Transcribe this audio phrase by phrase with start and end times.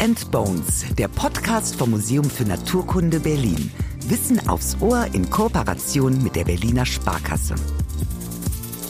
[0.00, 3.70] and Bones, der Podcast vom Museum für Naturkunde Berlin.
[4.08, 7.54] Wissen aufs Ohr in Kooperation mit der Berliner Sparkasse.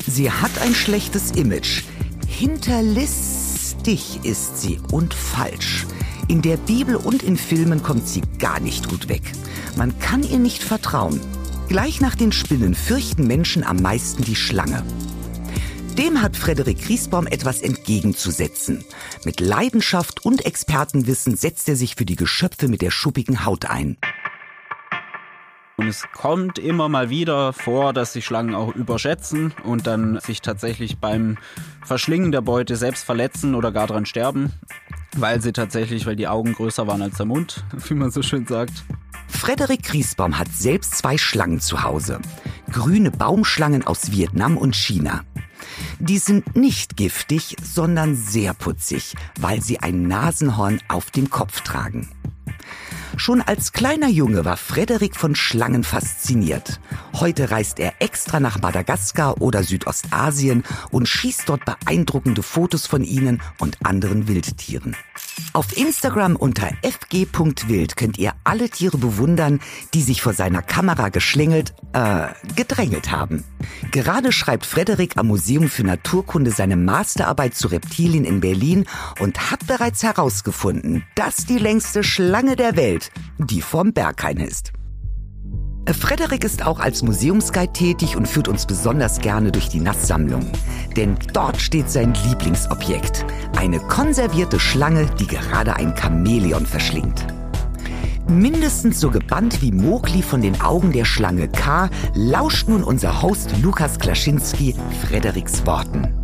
[0.07, 1.83] Sie hat ein schlechtes Image.
[2.29, 5.87] Hinterlistig ist sie und falsch.
[6.29, 9.33] In der Bibel und in Filmen kommt sie gar nicht gut weg.
[9.77, 11.21] Man kann ihr nicht vertrauen.
[11.69, 14.85] Gleich nach den Spinnen fürchten Menschen am meisten die Schlange.
[15.99, 18.85] Dem hat Frederik Griesbaum etwas entgegenzusetzen.
[19.25, 23.97] Mit Leidenschaft und Expertenwissen setzt er sich für die Geschöpfe mit der schuppigen Haut ein.
[25.77, 30.43] Und es kommt immer mal wieder vor, dass sich Schlangen auch überschätzen und dann sich
[30.43, 31.39] tatsächlich beim
[31.83, 34.53] Verschlingen der Beute selbst verletzen oder gar dran sterben,
[35.17, 38.47] weil sie tatsächlich, weil die Augen größer waren als der Mund, wie man so schön
[38.47, 38.85] sagt.
[39.27, 42.21] Frederik Griesbaum hat selbst zwei Schlangen zu Hause.
[42.71, 45.23] Grüne Baumschlangen aus Vietnam und China.
[45.99, 52.09] Die sind nicht giftig, sondern sehr putzig, weil sie ein Nasenhorn auf dem Kopf tragen.
[53.17, 56.81] Schon als kleiner Junge war Frederik von Schlangen fasziniert.
[57.15, 63.43] Heute reist er extra nach Madagaskar oder Südostasien und schießt dort beeindruckende Fotos von ihnen
[63.59, 64.97] und anderen Wildtieren.
[65.53, 69.61] Auf Instagram unter fg.wild könnt ihr alle Tiere bewundern,
[69.95, 73.45] die sich vor seiner Kamera geschlängelt, äh, gedrängelt haben.
[73.91, 78.87] Gerade schreibt Frederik am Museum für Naturkunde seine Masterarbeit zu Reptilien in Berlin
[79.19, 83.00] und hat bereits herausgefunden, dass die längste Schlange der Welt
[83.39, 84.73] die vom Berghain ist.
[85.95, 90.51] Frederik ist auch als Museumsguide tätig und führt uns besonders gerne durch die Nasssammlung.
[90.97, 93.25] Denn dort steht sein Lieblingsobjekt.
[93.57, 97.27] Eine konservierte Schlange, die gerade ein Chamäleon verschlingt.
[98.29, 103.51] Mindestens so gebannt wie Mogli von den Augen der Schlange K, lauscht nun unser Host
[103.61, 106.15] Lukas Klaschinski Frederiks Worten.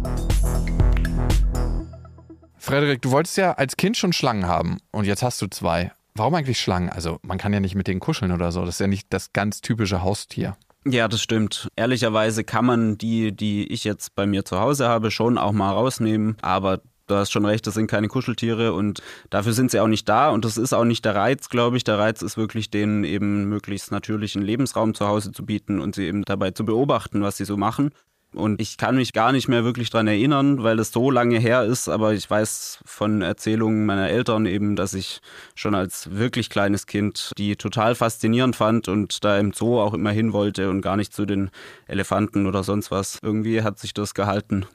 [2.59, 5.93] Frederik, du wolltest ja als Kind schon Schlangen haben und jetzt hast du zwei.
[6.19, 6.89] Warum eigentlich Schlangen?
[6.89, 8.61] Also man kann ja nicht mit denen kuscheln oder so.
[8.65, 10.57] Das ist ja nicht das ganz typische Haustier.
[10.89, 11.69] Ja, das stimmt.
[11.77, 15.73] Ehrlicherweise kann man die, die ich jetzt bei mir zu Hause habe, schon auch mal
[15.73, 16.37] rausnehmen.
[16.43, 20.09] Aber du hast schon recht, das sind keine Kuscheltiere und dafür sind sie auch nicht
[20.09, 20.31] da.
[20.31, 21.85] Und das ist auch nicht der Reiz, glaube ich.
[21.85, 26.07] Der Reiz ist wirklich, denen eben möglichst natürlichen Lebensraum zu Hause zu bieten und sie
[26.07, 27.91] eben dabei zu beobachten, was sie so machen.
[28.37, 31.65] Und ich kann mich gar nicht mehr wirklich daran erinnern, weil es so lange her
[31.65, 31.89] ist.
[31.89, 35.21] Aber ich weiß von Erzählungen meiner Eltern eben, dass ich
[35.55, 40.11] schon als wirklich kleines Kind die total faszinierend fand und da im Zoo auch immer
[40.11, 41.51] hin wollte und gar nicht zu den
[41.87, 43.19] Elefanten oder sonst was.
[43.23, 44.67] Irgendwie hat sich das gehalten.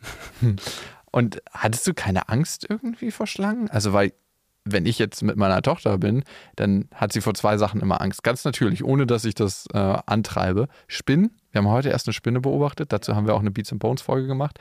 [1.13, 3.69] Und hattest du keine Angst irgendwie vor Schlangen?
[3.69, 4.13] Also, weil
[4.63, 6.23] wenn ich jetzt mit meiner Tochter bin,
[6.55, 8.23] dann hat sie vor zwei Sachen immer Angst.
[8.23, 10.67] Ganz natürlich, ohne dass ich das äh, antreibe.
[10.87, 11.31] Spinnen.
[11.51, 12.93] Wir haben heute erst eine Spinne beobachtet.
[12.93, 14.59] Dazu haben wir auch eine Beats and Bones Folge gemacht.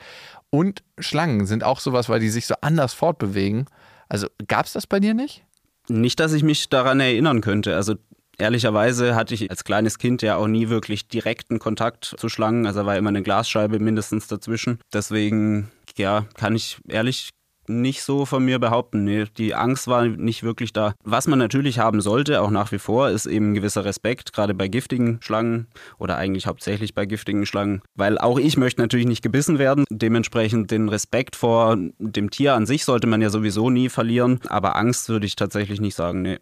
[0.49, 3.65] Und Schlangen sind auch sowas, weil die sich so anders fortbewegen.
[4.09, 5.45] Also gab es das bei dir nicht?
[5.87, 7.75] Nicht, dass ich mich daran erinnern könnte.
[7.75, 7.95] Also
[8.37, 12.65] Ehrlicherweise hatte ich als kleines Kind ja auch nie wirklich direkten Kontakt zu Schlangen.
[12.65, 14.79] Also war immer eine Glasscheibe mindestens dazwischen.
[14.91, 17.29] Deswegen, ja, kann ich ehrlich
[17.67, 19.03] nicht so von mir behaupten.
[19.03, 20.93] Nee, die Angst war nicht wirklich da.
[21.03, 24.53] Was man natürlich haben sollte, auch nach wie vor, ist eben ein gewisser Respekt, gerade
[24.53, 25.67] bei giftigen Schlangen
[25.97, 27.81] oder eigentlich hauptsächlich bei giftigen Schlangen.
[27.95, 29.85] Weil auch ich möchte natürlich nicht gebissen werden.
[29.89, 34.39] Dementsprechend den Respekt vor dem Tier an sich sollte man ja sowieso nie verlieren.
[34.47, 36.39] Aber Angst würde ich tatsächlich nicht sagen, nee.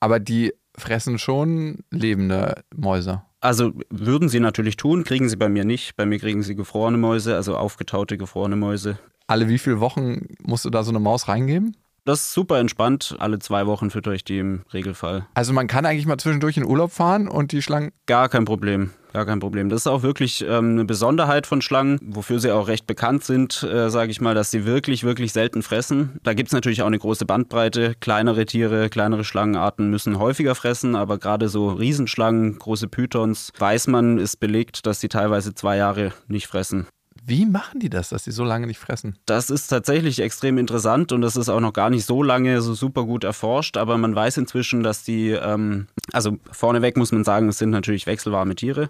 [0.00, 3.22] Aber die fressen schon lebende Mäuse.
[3.40, 5.96] Also würden sie natürlich tun, kriegen sie bei mir nicht.
[5.96, 10.64] Bei mir kriegen sie gefrorene Mäuse, also aufgetaute gefrorene Mäuse alle wie viele Wochen musst
[10.64, 11.76] du da so eine Maus reingeben?
[12.04, 13.16] Das ist super entspannt.
[13.18, 15.26] Alle zwei Wochen fütter ich die im Regelfall.
[15.34, 17.92] Also man kann eigentlich mal zwischendurch in Urlaub fahren und die Schlangen.
[18.06, 18.92] Gar kein Problem.
[19.12, 19.68] Gar kein Problem.
[19.68, 23.62] Das ist auch wirklich ähm, eine Besonderheit von Schlangen, wofür sie auch recht bekannt sind,
[23.62, 26.18] äh, sage ich mal, dass sie wirklich, wirklich selten fressen.
[26.22, 27.94] Da gibt es natürlich auch eine große Bandbreite.
[28.00, 34.16] Kleinere Tiere, kleinere Schlangenarten müssen häufiger fressen, aber gerade so Riesenschlangen, große Pythons, weiß man,
[34.16, 36.86] ist belegt, dass sie teilweise zwei Jahre nicht fressen.
[37.28, 39.18] Wie machen die das, dass sie so lange nicht fressen?
[39.26, 42.72] Das ist tatsächlich extrem interessant und das ist auch noch gar nicht so lange so
[42.72, 47.50] super gut erforscht, aber man weiß inzwischen, dass die, ähm, also vorneweg muss man sagen,
[47.50, 48.88] es sind natürlich wechselwarme Tiere.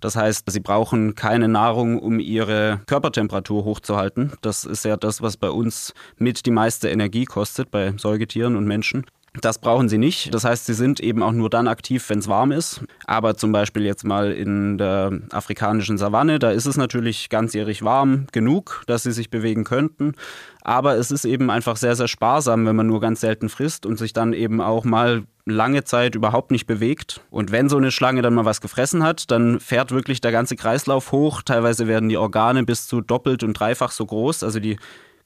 [0.00, 4.34] Das heißt, sie brauchen keine Nahrung, um ihre Körpertemperatur hochzuhalten.
[4.40, 8.66] Das ist ja das, was bei uns mit die meiste Energie kostet, bei Säugetieren und
[8.66, 9.04] Menschen.
[9.40, 10.34] Das brauchen sie nicht.
[10.34, 12.80] Das heißt, sie sind eben auch nur dann aktiv, wenn es warm ist.
[13.06, 18.26] Aber zum Beispiel jetzt mal in der afrikanischen Savanne, da ist es natürlich ganzjährig warm
[18.32, 20.14] genug, dass sie sich bewegen könnten.
[20.62, 23.98] Aber es ist eben einfach sehr, sehr sparsam, wenn man nur ganz selten frisst und
[23.98, 27.20] sich dann eben auch mal lange Zeit überhaupt nicht bewegt.
[27.30, 30.56] Und wenn so eine Schlange dann mal was gefressen hat, dann fährt wirklich der ganze
[30.56, 31.42] Kreislauf hoch.
[31.42, 34.42] Teilweise werden die Organe bis zu doppelt und dreifach so groß.
[34.42, 34.76] Also die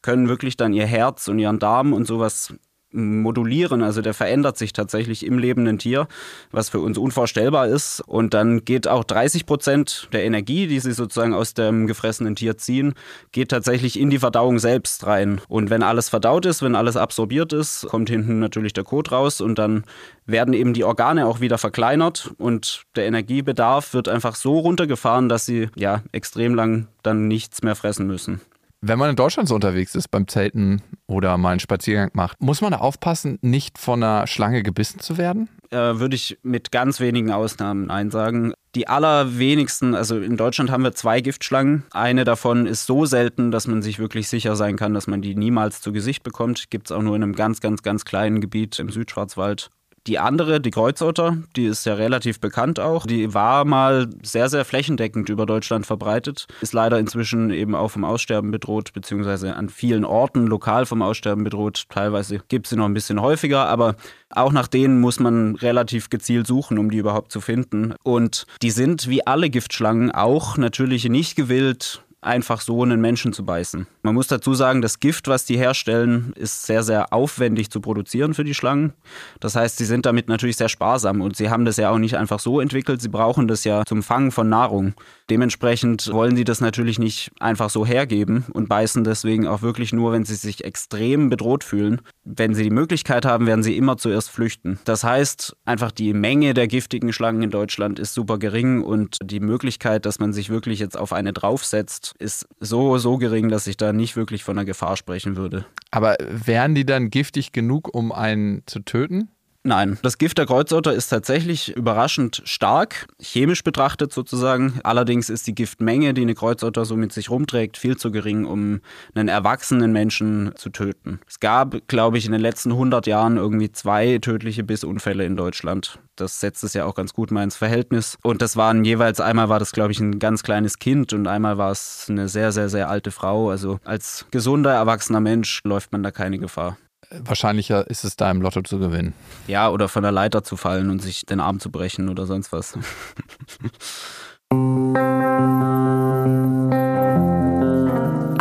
[0.03, 2.53] können wirklich dann ihr Herz und ihren Darm und sowas
[2.95, 6.07] modulieren, also der verändert sich tatsächlich im lebenden Tier,
[6.53, 8.01] was für uns unvorstellbar ist.
[8.07, 12.57] Und dann geht auch 30 Prozent der Energie, die sie sozusagen aus dem gefressenen Tier
[12.57, 12.95] ziehen,
[13.33, 15.41] geht tatsächlich in die Verdauung selbst rein.
[15.49, 19.41] Und wenn alles verdaut ist, wenn alles absorbiert ist, kommt hinten natürlich der Kot raus
[19.41, 19.85] und dann
[20.27, 25.45] werden eben die Organe auch wieder verkleinert und der Energiebedarf wird einfach so runtergefahren, dass
[25.45, 28.41] sie ja extrem lang dann nichts mehr fressen müssen.
[28.87, 32.61] Wenn man in Deutschland so unterwegs ist beim Zelten oder mal einen Spaziergang macht, muss
[32.61, 35.49] man da aufpassen, nicht von einer Schlange gebissen zu werden?
[35.71, 38.53] Äh, würde ich mit ganz wenigen Ausnahmen einsagen.
[38.75, 41.85] Die allerwenigsten, also in Deutschland haben wir zwei Giftschlangen.
[41.93, 45.35] Eine davon ist so selten, dass man sich wirklich sicher sein kann, dass man die
[45.35, 46.71] niemals zu Gesicht bekommt.
[46.71, 49.71] Gibt es auch nur in einem ganz, ganz, ganz kleinen Gebiet im Südschwarzwald.
[50.07, 53.07] Die andere, die Kreuzotter, die ist ja relativ bekannt auch.
[53.07, 56.47] Die war mal sehr, sehr flächendeckend über Deutschland verbreitet.
[56.61, 61.43] Ist leider inzwischen eben auch vom Aussterben bedroht, beziehungsweise an vielen Orten lokal vom Aussterben
[61.43, 61.85] bedroht.
[61.89, 63.97] Teilweise gibt es sie noch ein bisschen häufiger, aber
[64.29, 67.95] auch nach denen muss man relativ gezielt suchen, um die überhaupt zu finden.
[68.03, 73.45] Und die sind wie alle Giftschlangen auch natürlich nicht gewillt, einfach so einen Menschen zu
[73.45, 73.87] beißen.
[74.03, 78.35] Man muss dazu sagen, das Gift, was die herstellen, ist sehr, sehr aufwendig zu produzieren
[78.35, 78.93] für die Schlangen.
[79.41, 82.17] Das heißt, sie sind damit natürlich sehr sparsam und sie haben das ja auch nicht
[82.17, 83.01] einfach so entwickelt.
[83.01, 84.95] Sie brauchen das ja zum Fangen von Nahrung.
[85.31, 90.13] Dementsprechend wollen sie das natürlich nicht einfach so hergeben und beißen deswegen auch wirklich nur,
[90.13, 92.03] wenn sie sich extrem bedroht fühlen.
[92.25, 94.79] Wenn sie die Möglichkeit haben, werden sie immer zuerst flüchten.
[94.85, 99.41] Das heißt, einfach die Menge der giftigen Schlangen in Deutschland ist super gering und die
[99.41, 103.77] Möglichkeit, dass man sich wirklich jetzt auf eine draufsetzt, ist so, so gering, dass ich
[103.77, 105.67] da nicht wirklich von einer Gefahr sprechen würde.
[105.91, 109.29] Aber wären die dann giftig genug, um einen zu töten?
[109.67, 114.79] Nein, das Gift der Kreuzotter ist tatsächlich überraschend stark, chemisch betrachtet sozusagen.
[114.85, 118.83] Allerdings ist die Giftmenge, die eine Kreuzotter so mit sich rumträgt, viel zu gering, um
[119.15, 121.19] einen erwachsenen Menschen zu töten.
[121.27, 125.99] Es gab, glaube ich, in den letzten 100 Jahren irgendwie zwei tödliche Bissunfälle in Deutschland.
[126.15, 128.19] Das setzt es ja auch ganz gut mal ins Verhältnis.
[128.23, 131.57] Und das waren jeweils, einmal war das, glaube ich, ein ganz kleines Kind und einmal
[131.57, 133.49] war es eine sehr, sehr, sehr alte Frau.
[133.49, 136.77] Also als gesunder, erwachsener Mensch läuft man da keine Gefahr
[137.21, 139.15] wahrscheinlicher ist es da im Lotto zu gewinnen.
[139.47, 142.53] Ja, oder von der Leiter zu fallen und sich den Arm zu brechen oder sonst
[142.53, 142.79] was.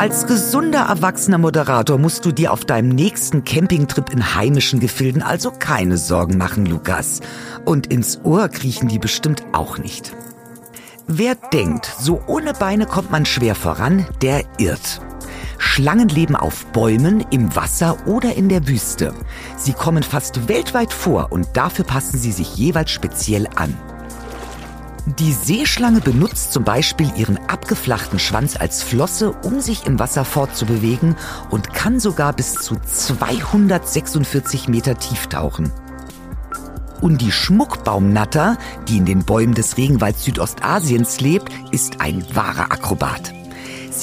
[0.04, 5.50] Als gesunder erwachsener Moderator musst du dir auf deinem nächsten Campingtrip in heimischen Gefilden also
[5.50, 7.22] keine Sorgen machen, Lukas.
[7.64, 10.14] Und ins Ohr kriechen die bestimmt auch nicht.
[11.08, 15.00] Wer denkt, so ohne Beine kommt man schwer voran, der irrt.
[15.64, 19.14] Schlangen leben auf Bäumen, im Wasser oder in der Wüste.
[19.58, 23.76] Sie kommen fast weltweit vor und dafür passen sie sich jeweils speziell an.
[25.18, 31.16] Die Seeschlange benutzt zum Beispiel ihren abgeflachten Schwanz als Flosse, um sich im Wasser fortzubewegen
[31.50, 35.72] und kann sogar bis zu 246 Meter tief tauchen.
[37.02, 38.58] Und die Schmuckbaumnatter,
[38.88, 43.34] die in den Bäumen des Regenwalds Südostasiens lebt, ist ein wahrer Akrobat.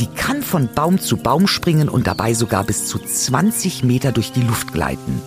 [0.01, 4.33] Sie kann von Baum zu Baum springen und dabei sogar bis zu 20 Meter durch
[4.33, 5.21] die Luft gleiten.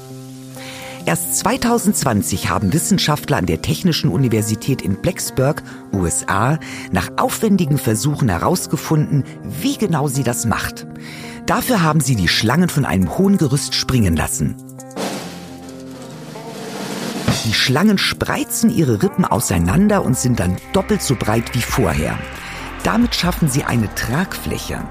[1.05, 5.61] Erst 2020 haben Wissenschaftler an der Technischen Universität in Blacksburg,
[5.91, 6.57] USA,
[6.91, 10.87] nach aufwendigen Versuchen herausgefunden, wie genau sie das macht.
[11.45, 14.56] Dafür haben sie die Schlangen von einem hohen Gerüst springen lassen.
[17.45, 22.18] Die Schlangen spreizen ihre Rippen auseinander und sind dann doppelt so breit wie vorher.
[22.83, 24.83] Damit schaffen sie eine Tragfläche.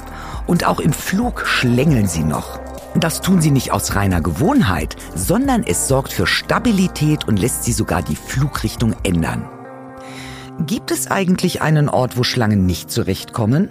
[0.46, 2.58] Und auch im Flug schlängeln sie noch.
[2.94, 7.72] Das tun sie nicht aus reiner Gewohnheit, sondern es sorgt für Stabilität und lässt sie
[7.72, 9.48] sogar die Flugrichtung ändern.
[10.66, 13.70] Gibt es eigentlich einen Ort, wo Schlangen nicht zurechtkommen?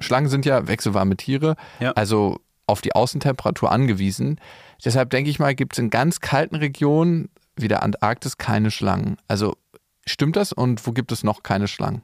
[0.00, 1.92] Schlangen sind ja wechselwarme Tiere, ja.
[1.92, 4.40] also auf die Außentemperatur angewiesen.
[4.84, 9.16] Deshalb denke ich mal, gibt es in ganz kalten Regionen wie der Antarktis keine Schlangen.
[9.26, 9.56] Also
[10.06, 12.02] stimmt das und wo gibt es noch keine Schlangen?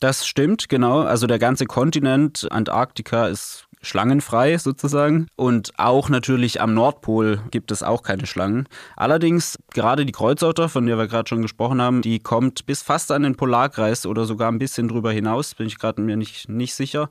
[0.00, 1.00] Das stimmt, genau.
[1.00, 5.26] Also der ganze Kontinent Antarktika ist schlangenfrei sozusagen.
[5.36, 8.68] Und auch natürlich am Nordpol gibt es auch keine Schlangen.
[8.96, 13.10] Allerdings gerade die Kreuzotter, von der wir gerade schon gesprochen haben, die kommt bis fast
[13.10, 16.74] an den Polarkreis oder sogar ein bisschen drüber hinaus, bin ich gerade mir nicht, nicht
[16.74, 17.08] sicher,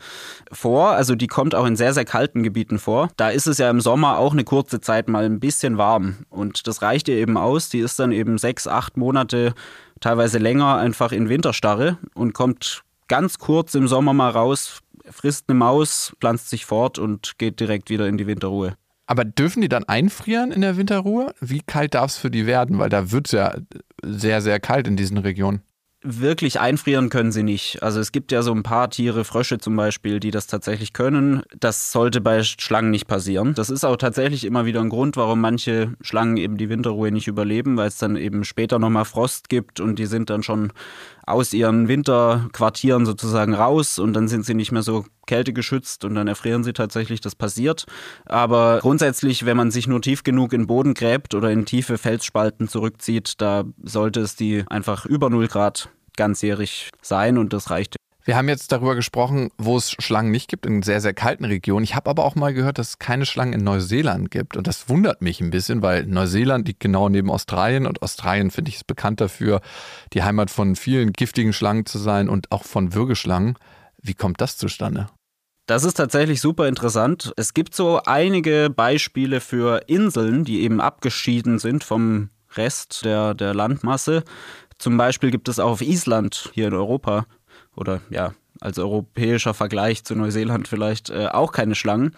[0.52, 0.92] vor.
[0.92, 3.10] Also die kommt auch in sehr, sehr kalten Gebieten vor.
[3.18, 6.18] Da ist es ja im Sommer auch eine kurze Zeit mal ein bisschen warm.
[6.30, 7.70] Und das reicht ihr eben aus.
[7.70, 9.54] Die ist dann eben sechs, acht Monate
[10.00, 14.80] teilweise länger einfach in Winterstarre und kommt ganz kurz im Sommer mal raus,
[15.12, 18.76] frisst eine Maus, pflanzt sich fort und geht direkt wieder in die Winterruhe.
[19.08, 21.34] Aber dürfen die dann einfrieren in der Winterruhe?
[21.42, 22.78] Wie kalt darf es für die werden?
[22.78, 23.56] Weil da wird es ja
[24.04, 25.64] sehr, sehr kalt in diesen Regionen.
[26.02, 27.84] wirklich einfrieren können sie nicht.
[27.84, 31.44] Also es gibt ja so ein paar Tiere, Frösche zum Beispiel, die das tatsächlich können.
[31.60, 33.54] Das sollte bei Schlangen nicht passieren.
[33.54, 37.28] Das ist auch tatsächlich immer wieder ein Grund, warum manche Schlangen eben die Winterruhe nicht
[37.28, 40.72] überleben, weil es dann eben später nochmal Frost gibt und die sind dann schon
[41.30, 46.28] aus ihren Winterquartieren sozusagen raus und dann sind sie nicht mehr so kältegeschützt und dann
[46.28, 47.86] erfrieren sie tatsächlich, das passiert.
[48.26, 52.00] Aber grundsätzlich, wenn man sich nur tief genug in den Boden gräbt oder in tiefe
[52.00, 57.99] Felsspalten zurückzieht, da sollte es die einfach über 0 Grad ganzjährig sein und das reicht.
[58.30, 61.84] Wir haben jetzt darüber gesprochen, wo es Schlangen nicht gibt, in sehr, sehr kalten Regionen.
[61.84, 64.56] Ich habe aber auch mal gehört, dass es keine Schlangen in Neuseeland gibt.
[64.56, 68.70] Und das wundert mich ein bisschen, weil Neuseeland liegt genau neben Australien und Australien, finde
[68.70, 69.62] ich, ist bekannt dafür,
[70.14, 73.56] die Heimat von vielen giftigen Schlangen zu sein und auch von Würgeschlangen.
[74.00, 75.08] Wie kommt das zustande?
[75.66, 77.34] Das ist tatsächlich super interessant.
[77.36, 83.56] Es gibt so einige Beispiele für Inseln, die eben abgeschieden sind vom Rest der, der
[83.56, 84.24] Landmasse.
[84.78, 87.26] Zum Beispiel gibt es auch auf Island hier in Europa
[87.76, 92.16] oder ja, als europäischer Vergleich zu Neuseeland vielleicht äh, auch keine Schlangen.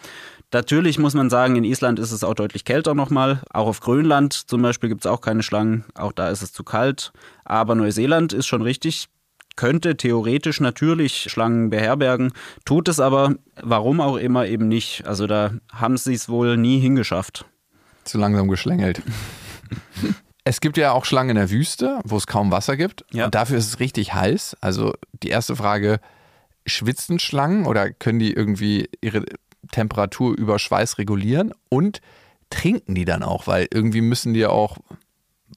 [0.54, 3.42] Natürlich muss man sagen, in Island ist es auch deutlich kälter nochmal.
[3.52, 5.86] Auch auf Grönland zum Beispiel gibt es auch keine Schlangen.
[5.96, 7.14] Auch da ist es zu kalt.
[7.46, 9.08] Aber Neuseeland ist schon richtig,
[9.56, 12.34] könnte theoretisch natürlich Schlangen beherbergen,
[12.66, 15.08] tut es aber, warum auch immer, eben nicht.
[15.08, 17.46] Also da haben sie es wohl nie hingeschafft.
[18.04, 19.02] Zu langsam geschlängelt.
[20.44, 23.06] Es gibt ja auch Schlangen in der Wüste, wo es kaum Wasser gibt.
[23.12, 23.26] Ja.
[23.26, 24.58] Und dafür ist es richtig heiß.
[24.60, 24.94] Also
[25.24, 26.00] die erste Frage,
[26.66, 29.24] schwitzen Schlangen oder können die irgendwie ihre
[29.72, 31.54] Temperatur über Schweiß regulieren?
[31.70, 32.02] Und
[32.50, 33.48] trinken die dann auch?
[33.48, 34.78] Weil irgendwie müssen die ja auch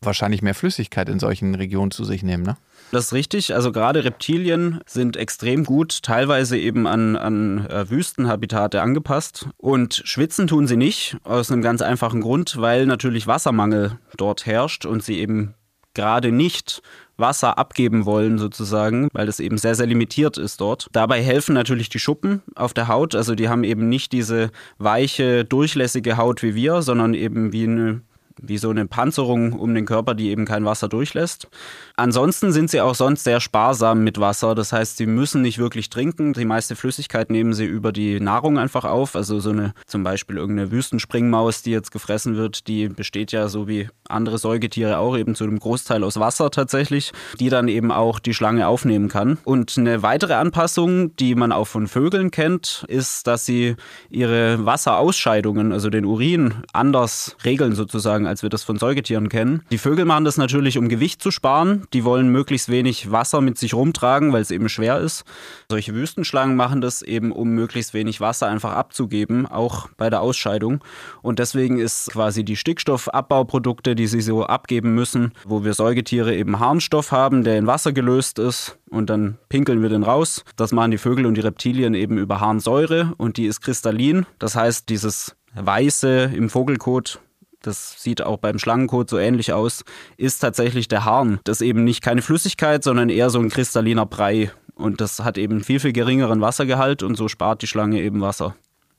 [0.02, 2.56] wahrscheinlich mehr Flüssigkeit in solchen Regionen zu sich nehmen, ne?
[2.94, 3.52] Das ist richtig.
[3.52, 9.48] Also gerade Reptilien sind extrem gut, teilweise eben an, an äh, Wüstenhabitate angepasst.
[9.56, 14.86] Und schwitzen tun sie nicht, aus einem ganz einfachen Grund, weil natürlich Wassermangel dort herrscht
[14.86, 15.54] und sie eben
[15.94, 16.82] gerade nicht
[17.16, 20.86] Wasser abgeben wollen sozusagen, weil das eben sehr, sehr limitiert ist dort.
[20.92, 23.16] Dabei helfen natürlich die Schuppen auf der Haut.
[23.16, 28.02] Also die haben eben nicht diese weiche, durchlässige Haut wie wir, sondern eben wie eine
[28.40, 31.48] wie so eine Panzerung um den Körper, die eben kein Wasser durchlässt.
[31.96, 34.54] Ansonsten sind sie auch sonst sehr sparsam mit Wasser.
[34.54, 36.32] Das heißt, sie müssen nicht wirklich trinken.
[36.32, 39.16] Die meiste Flüssigkeit nehmen sie über die Nahrung einfach auf.
[39.16, 43.68] Also so eine zum Beispiel irgendeine Wüstenspringmaus, die jetzt gefressen wird, die besteht ja so
[43.68, 48.18] wie andere Säugetiere auch eben zu einem Großteil aus Wasser tatsächlich, die dann eben auch
[48.18, 49.38] die Schlange aufnehmen kann.
[49.44, 53.76] Und eine weitere Anpassung, die man auch von Vögeln kennt, ist, dass sie
[54.10, 59.62] ihre Wasserausscheidungen, also den Urin, anders regeln sozusagen, als wir das von Säugetieren kennen.
[59.70, 61.86] Die Vögel machen das natürlich, um Gewicht zu sparen.
[61.92, 65.24] Die wollen möglichst wenig Wasser mit sich rumtragen, weil es eben schwer ist.
[65.68, 70.82] Solche Wüstenschlangen machen das eben, um möglichst wenig Wasser einfach abzugeben, auch bei der Ausscheidung.
[71.22, 76.58] Und deswegen ist quasi die Stickstoffabbauprodukte, die sie so abgeben müssen, wo wir Säugetiere eben
[76.60, 80.44] Harnstoff haben, der in Wasser gelöst ist und dann pinkeln wir den raus.
[80.56, 84.26] Das machen die Vögel und die Reptilien eben über Harnsäure und die ist kristallin.
[84.38, 87.20] Das heißt, dieses Weiße im Vogelkot
[87.66, 89.84] das sieht auch beim Schlangenkot so ähnlich aus,
[90.16, 91.40] ist tatsächlich der Harn.
[91.44, 94.50] Das ist eben nicht keine Flüssigkeit, sondern eher so ein kristalliner Brei.
[94.74, 98.54] Und das hat eben viel, viel geringeren Wassergehalt und so spart die Schlange eben Wasser.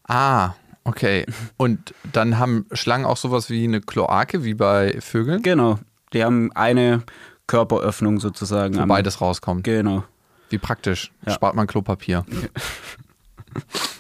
[0.07, 0.51] Ah,
[0.83, 1.25] okay.
[1.57, 5.41] Und dann haben Schlangen auch sowas wie eine Kloake, wie bei Vögeln?
[5.41, 5.79] Genau.
[6.13, 7.03] Die haben eine
[7.47, 8.77] Körperöffnung sozusagen.
[8.77, 9.63] Wo beides rauskommt.
[9.63, 10.03] Genau.
[10.49, 11.11] Wie praktisch.
[11.25, 11.33] Ja.
[11.33, 12.25] Spart man Klopapier.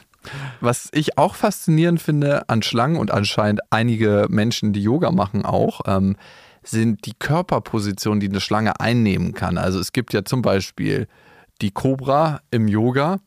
[0.61, 5.81] Was ich auch faszinierend finde an Schlangen und anscheinend einige Menschen, die Yoga machen, auch,
[5.85, 6.15] ähm,
[6.63, 9.57] sind die Körperpositionen, die eine Schlange einnehmen kann.
[9.57, 11.07] Also es gibt ja zum Beispiel
[11.61, 13.19] die Cobra im Yoga.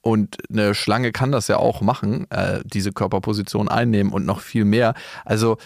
[0.00, 4.64] Und eine Schlange kann das ja auch machen, äh, diese Körperposition einnehmen und noch viel
[4.64, 4.94] mehr.
[5.24, 5.58] Also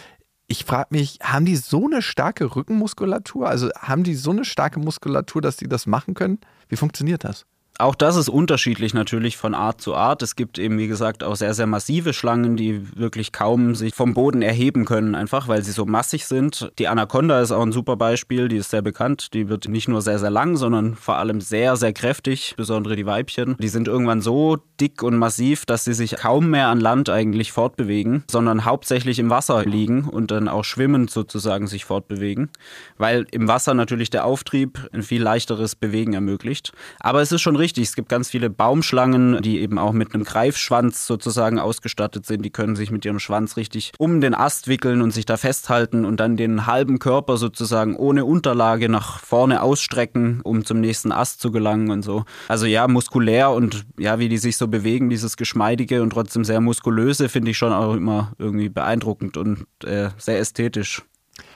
[0.49, 3.49] ich frage mich, haben die so eine starke Rückenmuskulatur?
[3.49, 6.41] Also haben die so eine starke Muskulatur, dass die das machen können?
[6.69, 7.47] Wie funktioniert das?
[7.79, 10.23] Auch das ist unterschiedlich natürlich von Art zu Art.
[10.23, 14.13] Es gibt eben, wie gesagt, auch sehr, sehr massive Schlangen, die wirklich kaum sich vom
[14.13, 16.71] Boden erheben können, einfach weil sie so massig sind.
[16.79, 19.33] Die Anaconda ist auch ein super Beispiel, die ist sehr bekannt.
[19.33, 23.07] Die wird nicht nur sehr, sehr lang, sondern vor allem sehr, sehr kräftig, besonders die
[23.07, 23.57] Weibchen.
[23.59, 27.53] Die sind irgendwann so dick und massiv, dass sie sich kaum mehr an Land eigentlich
[27.53, 32.51] fortbewegen, sondern hauptsächlich im Wasser liegen und dann auch schwimmend sozusagen sich fortbewegen,
[32.99, 36.73] weil im Wasser natürlich der Auftrieb ein viel leichteres Bewegen ermöglicht.
[37.01, 40.25] Aber es ist schon richtig, es gibt ganz viele Baumschlangen, die eben auch mit einem
[40.25, 42.43] Greifschwanz sozusagen ausgestattet sind.
[42.43, 46.05] Die können sich mit ihrem Schwanz richtig um den Ast wickeln und sich da festhalten
[46.05, 51.41] und dann den halben Körper sozusagen ohne Unterlage nach vorne ausstrecken, um zum nächsten Ast
[51.41, 52.25] zu gelangen und so.
[52.49, 56.61] Also ja, muskulär und ja, wie die sich so bewegen, dieses geschmeidige und trotzdem sehr
[56.61, 61.03] muskulöse, finde ich schon auch immer irgendwie beeindruckend und äh, sehr ästhetisch.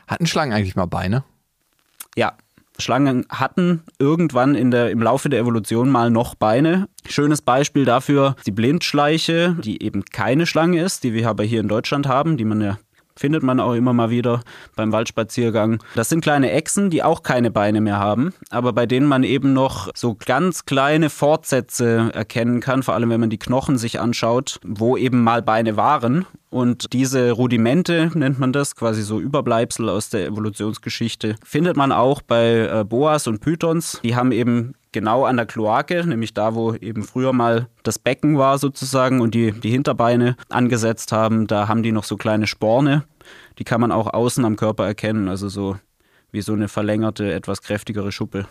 [0.06, 1.24] Hatten Schlangen eigentlich mal Beine?
[2.16, 2.36] Ja,
[2.78, 6.88] Schlangen hatten irgendwann in der, im Laufe der Evolution mal noch Beine.
[7.08, 11.68] Schönes Beispiel dafür die Blindschleiche, die eben keine Schlange ist, die wir aber hier in
[11.68, 12.78] Deutschland haben, die man ja
[13.16, 14.42] findet man auch immer mal wieder
[14.74, 15.82] beim Waldspaziergang.
[15.94, 19.52] Das sind kleine Echsen, die auch keine Beine mehr haben, aber bei denen man eben
[19.52, 24.60] noch so ganz kleine Fortsätze erkennen kann, vor allem wenn man die Knochen sich anschaut,
[24.64, 26.26] wo eben mal Beine waren.
[26.50, 32.22] Und diese Rudimente nennt man das, quasi so Überbleibsel aus der Evolutionsgeschichte, findet man auch
[32.22, 34.00] bei äh, Boas und Pythons.
[34.02, 38.38] Die haben eben genau an der Kloake, nämlich da, wo eben früher mal das Becken
[38.38, 43.04] war sozusagen und die, die Hinterbeine angesetzt haben, da haben die noch so kleine Sporne.
[43.58, 45.76] Die kann man auch außen am Körper erkennen, also so
[46.32, 48.46] wie so eine verlängerte, etwas kräftigere Schuppe.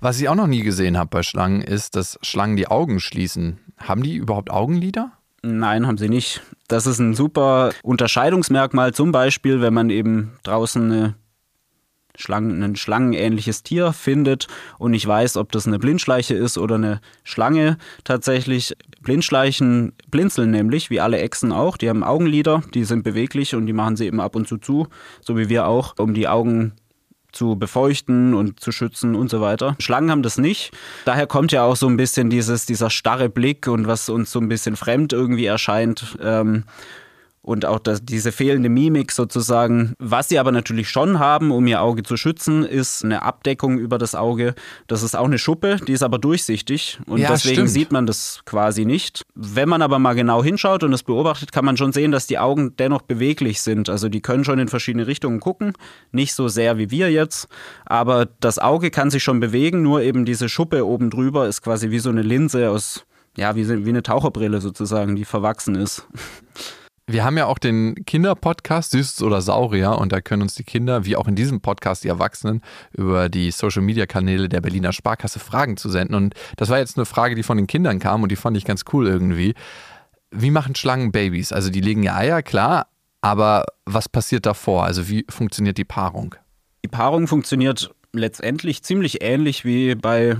[0.00, 3.58] Was ich auch noch nie gesehen habe bei Schlangen, ist, dass Schlangen die Augen schließen.
[3.78, 5.12] Haben die überhaupt Augenlider?
[5.40, 6.42] Nein, haben sie nicht.
[6.68, 11.14] Das ist ein super Unterscheidungsmerkmal, zum Beispiel, wenn man eben draußen eine
[12.20, 14.46] Schlangen, ein schlangenähnliches Tier findet
[14.78, 17.78] und nicht weiß, ob das eine Blindschleiche ist oder eine Schlange.
[18.04, 21.76] Tatsächlich, Blindschleichen blinzeln nämlich, wie alle Echsen auch.
[21.76, 24.88] Die haben Augenlider, die sind beweglich und die machen sie eben ab und zu zu,
[25.20, 26.72] so wie wir auch, um die Augen
[27.32, 29.76] zu befeuchten und zu schützen und so weiter.
[29.78, 30.72] Schlangen haben das nicht.
[31.04, 34.40] Daher kommt ja auch so ein bisschen dieses, dieser starre Blick und was uns so
[34.40, 36.18] ein bisschen fremd irgendwie erscheint.
[36.22, 36.64] Ähm,
[37.42, 39.94] und auch das, diese fehlende Mimik sozusagen.
[39.98, 43.98] Was sie aber natürlich schon haben, um ihr Auge zu schützen, ist eine Abdeckung über
[43.98, 44.54] das Auge.
[44.86, 47.70] Das ist auch eine Schuppe, die ist aber durchsichtig und ja, deswegen stimmt.
[47.70, 49.22] sieht man das quasi nicht.
[49.34, 52.38] Wenn man aber mal genau hinschaut und es beobachtet, kann man schon sehen, dass die
[52.38, 53.88] Augen dennoch beweglich sind.
[53.88, 55.72] Also die können schon in verschiedene Richtungen gucken,
[56.12, 57.48] nicht so sehr wie wir jetzt,
[57.86, 61.90] aber das Auge kann sich schon bewegen, nur eben diese Schuppe oben drüber ist quasi
[61.90, 63.06] wie so eine Linse aus,
[63.36, 66.06] ja, wie, wie eine Taucherbrille sozusagen, die verwachsen ist.
[67.06, 71.04] Wir haben ja auch den Kinderpodcast Süßes oder Saurier und da können uns die Kinder,
[71.04, 75.40] wie auch in diesem Podcast die Erwachsenen, über die Social Media Kanäle der Berliner Sparkasse
[75.40, 76.14] Fragen zu senden.
[76.14, 78.64] Und das war jetzt eine Frage, die von den Kindern kam und die fand ich
[78.64, 79.54] ganz cool irgendwie.
[80.30, 81.52] Wie machen Schlangen Babys?
[81.52, 82.86] Also die legen ja Eier, klar,
[83.20, 84.84] aber was passiert davor?
[84.84, 86.36] Also wie funktioniert die Paarung?
[86.84, 90.36] Die Paarung funktioniert letztendlich ziemlich ähnlich wie bei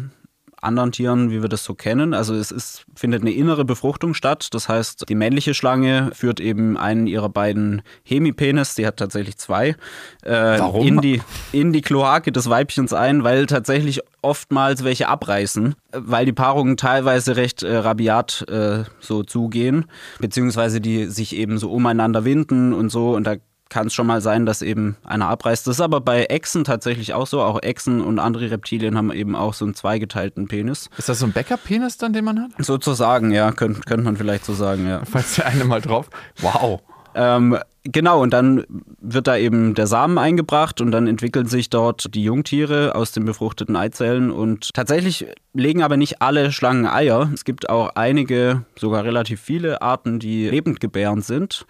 [0.61, 2.15] anderen Tieren, wie wir das so kennen.
[2.15, 4.49] Also es ist, findet eine innere Befruchtung statt.
[4.53, 9.77] Das heißt, die männliche Schlange führt eben einen ihrer beiden Hemipenis, die hat tatsächlich zwei,
[10.25, 16.27] äh, in, die, in die Kloake des Weibchens ein, weil tatsächlich oftmals welche abreißen, weil
[16.27, 19.87] die Paarungen teilweise recht äh, rabiat äh, so zugehen,
[20.19, 23.15] beziehungsweise die sich eben so umeinander winden und so.
[23.15, 23.37] Und da
[23.71, 25.67] kann es schon mal sein, dass eben einer abreißt.
[25.67, 27.41] Das ist aber bei Echsen tatsächlich auch so.
[27.41, 30.91] Auch Echsen und andere Reptilien haben eben auch so einen zweigeteilten Penis.
[30.99, 32.51] Ist das so ein Backup-Penis dann, den man hat?
[32.59, 35.03] Sozusagen, ja, könnte könnt man vielleicht so sagen, ja.
[35.11, 36.11] Falls der eine mal drauf.
[36.41, 36.83] Wow.
[37.15, 38.65] Ähm, genau, und dann
[39.01, 43.25] wird da eben der Samen eingebracht und dann entwickeln sich dort die Jungtiere aus den
[43.25, 47.31] befruchteten Eizellen und tatsächlich legen aber nicht alle Schlangen Eier.
[47.35, 51.67] Es gibt auch einige, sogar relativ viele Arten, die lebendgebärend sind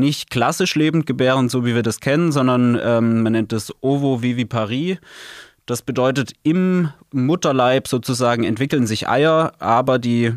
[0.00, 4.98] nicht klassisch lebend gebären, so wie wir das kennen, sondern ähm, man nennt es Ovoviviparie.
[5.66, 10.32] Das bedeutet, im Mutterleib sozusagen entwickeln sich Eier, aber die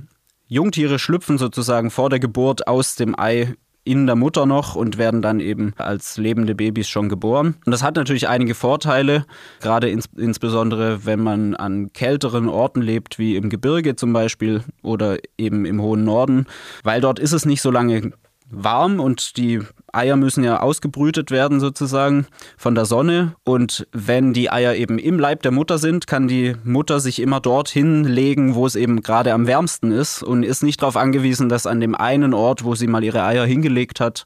[0.48, 5.22] Jungtiere schlüpfen sozusagen vor der Geburt aus dem Ei in der Mutter noch und werden
[5.22, 7.56] dann eben als lebende Babys schon geboren.
[7.66, 9.26] Und das hat natürlich einige Vorteile,
[9.60, 15.18] gerade ins, insbesondere wenn man an kälteren Orten lebt, wie im Gebirge zum Beispiel oder
[15.38, 16.46] eben im hohen Norden,
[16.84, 18.12] weil dort ist es nicht so lange
[18.54, 19.62] warm und die
[19.92, 23.36] Eier müssen ja ausgebrütet werden sozusagen von der Sonne.
[23.44, 27.40] Und wenn die Eier eben im Leib der Mutter sind, kann die Mutter sich immer
[27.40, 31.68] dorthin legen, wo es eben gerade am wärmsten ist und ist nicht darauf angewiesen, dass
[31.68, 34.24] an dem einen Ort, wo sie mal ihre Eier hingelegt hat,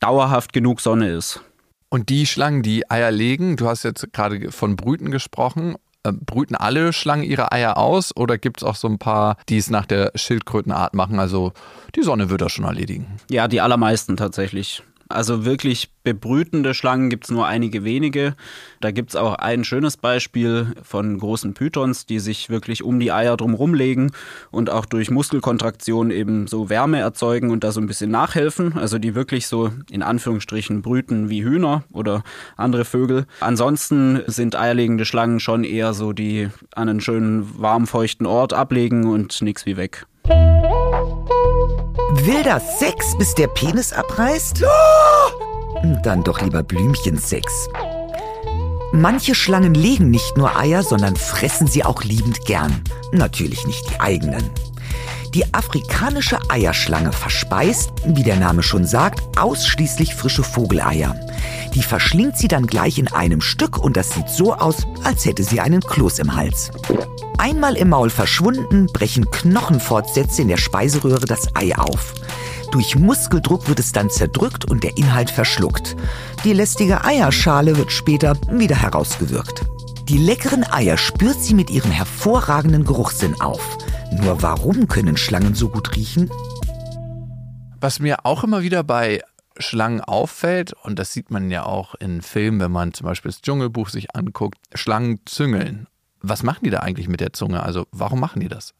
[0.00, 1.40] dauerhaft genug Sonne ist.
[1.88, 5.76] Und die Schlangen, die Eier legen, du hast jetzt gerade von Brüten gesprochen,
[6.12, 9.70] brüten alle Schlangen ihre Eier aus oder gibt es auch so ein paar, die es
[9.70, 11.18] nach der Schildkrötenart machen?
[11.18, 11.52] Also
[11.94, 13.06] die Sonne wird das schon erledigen.
[13.30, 14.82] Ja, die allermeisten tatsächlich.
[15.08, 18.34] Also wirklich bebrütende Schlangen gibt es nur einige wenige.
[18.80, 23.12] Da gibt es auch ein schönes Beispiel von großen Pythons, die sich wirklich um die
[23.12, 24.12] Eier drumherum legen
[24.50, 28.76] und auch durch Muskelkontraktion eben so Wärme erzeugen und da so ein bisschen nachhelfen.
[28.76, 32.22] Also die wirklich so in Anführungsstrichen brüten wie Hühner oder
[32.56, 33.26] andere Vögel.
[33.40, 39.06] Ansonsten sind eierlegende Schlangen schon eher so, die an einen schönen warm feuchten Ort ablegen
[39.06, 40.06] und nichts wie weg.
[42.26, 44.58] Wilder Sex, bis der Penis abreißt?
[44.58, 45.90] Ja!
[46.02, 47.68] Dann doch lieber Blümchensex.
[48.90, 52.82] Manche Schlangen legen nicht nur Eier, sondern fressen sie auch liebend gern.
[53.12, 54.42] Natürlich nicht die eigenen.
[55.36, 61.14] Die afrikanische Eierschlange verspeist, wie der Name schon sagt, ausschließlich frische Vogeleier.
[61.74, 65.44] Die verschlingt sie dann gleich in einem Stück und das sieht so aus, als hätte
[65.44, 66.70] sie einen Kloß im Hals.
[67.36, 72.14] Einmal im Maul verschwunden, brechen Knochenfortsätze in der Speiseröhre das Ei auf.
[72.70, 75.96] Durch Muskeldruck wird es dann zerdrückt und der Inhalt verschluckt.
[76.44, 79.66] Die lästige Eierschale wird später wieder herausgewirkt.
[80.08, 83.76] Die leckeren Eier spürt sie mit ihrem hervorragenden Geruchssinn auf.
[84.22, 86.30] Nur warum können Schlangen so gut riechen?
[87.80, 89.22] Was mir auch immer wieder bei
[89.58, 93.42] Schlangen auffällt, und das sieht man ja auch in Filmen, wenn man zum Beispiel das
[93.42, 95.86] Dschungelbuch sich anguckt, Schlangen züngeln.
[96.20, 97.62] Was machen die da eigentlich mit der Zunge?
[97.62, 98.74] Also warum machen die das?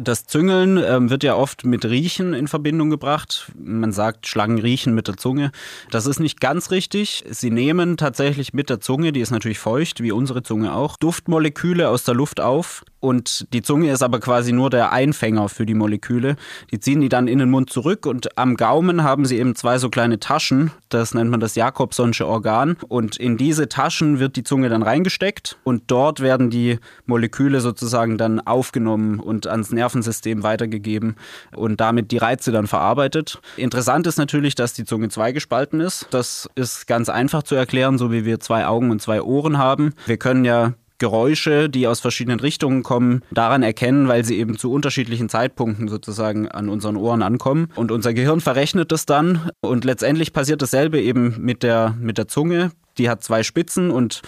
[0.00, 3.50] Das Züngeln ähm, wird ja oft mit Riechen in Verbindung gebracht.
[3.58, 5.50] Man sagt, Schlangen riechen mit der Zunge.
[5.90, 7.24] Das ist nicht ganz richtig.
[7.28, 11.88] Sie nehmen tatsächlich mit der Zunge, die ist natürlich feucht, wie unsere Zunge auch, Duftmoleküle
[11.88, 15.74] aus der Luft auf und die Zunge ist aber quasi nur der Einfänger für die
[15.74, 16.36] Moleküle.
[16.72, 19.78] Die ziehen die dann in den Mund zurück und am Gaumen haben sie eben zwei
[19.78, 20.72] so kleine Taschen.
[20.88, 22.76] Das nennt man das Jakobsonsche Organ.
[22.88, 28.18] Und in diese Taschen wird die Zunge dann reingesteckt und dort werden die Moleküle sozusagen
[28.18, 31.16] dann aufgenommen und ans Nervensystem weitergegeben
[31.54, 33.40] und damit die Reize dann verarbeitet.
[33.56, 36.08] Interessant ist natürlich, dass die Zunge zweigespalten ist.
[36.10, 39.94] Das ist ganz einfach zu erklären, so wie wir zwei Augen und zwei Ohren haben.
[40.06, 44.72] Wir können ja Geräusche, die aus verschiedenen Richtungen kommen, daran erkennen, weil sie eben zu
[44.72, 47.68] unterschiedlichen Zeitpunkten sozusagen an unseren Ohren ankommen.
[47.76, 49.50] Und unser Gehirn verrechnet das dann.
[49.60, 52.72] Und letztendlich passiert dasselbe eben mit der, mit der Zunge.
[52.98, 54.22] Die hat zwei Spitzen und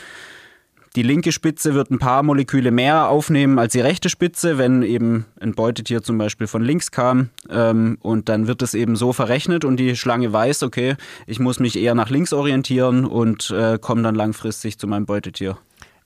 [0.97, 5.27] die linke Spitze wird ein paar Moleküle mehr aufnehmen als die rechte Spitze, wenn eben
[5.41, 7.31] ein Beutetier zum Beispiel von links kam.
[7.49, 10.97] Ähm, und dann wird es eben so verrechnet und die Schlange weiß, okay,
[11.29, 15.59] ich muss mich eher nach links orientieren und äh, komme dann langfristig zu meinem Beutetier.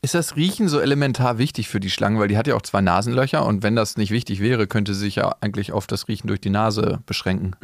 [0.05, 2.21] Ist das Riechen so elementar wichtig für die Schlange?
[2.21, 5.01] Weil die hat ja auch zwei Nasenlöcher und wenn das nicht wichtig wäre, könnte sie
[5.01, 7.57] sich ja eigentlich auf das Riechen durch die Nase beschränken.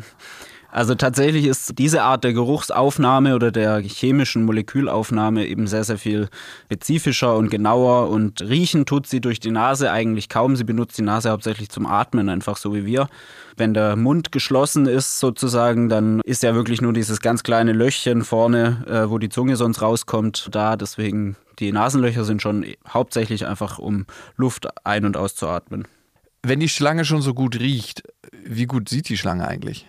[0.73, 6.31] Also tatsächlich ist diese Art der Geruchsaufnahme oder der chemischen Molekülaufnahme eben sehr, sehr viel
[6.65, 10.57] spezifischer und genauer und riechen tut sie durch die Nase eigentlich kaum.
[10.57, 13.09] Sie benutzt die Nase hauptsächlich zum Atmen, einfach so wie wir.
[13.59, 18.25] Wenn der Mund geschlossen ist sozusagen, dann ist ja wirklich nur dieses ganz kleine Löchchen
[18.25, 20.77] vorne, äh, wo die Zunge sonst rauskommt, da.
[20.77, 25.87] Deswegen die Nasenlöcher sind schon hauptsächlich einfach, um Luft ein- und auszuatmen.
[26.43, 28.03] Wenn die Schlange schon so gut riecht,
[28.45, 29.87] wie gut sieht die Schlange eigentlich?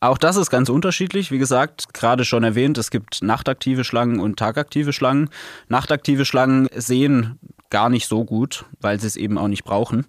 [0.00, 1.30] Auch das ist ganz unterschiedlich.
[1.30, 5.28] Wie gesagt, gerade schon erwähnt, es gibt nachtaktive Schlangen und tagaktive Schlangen.
[5.68, 10.06] Nachtaktive Schlangen sehen gar nicht so gut, weil sie es eben auch nicht brauchen.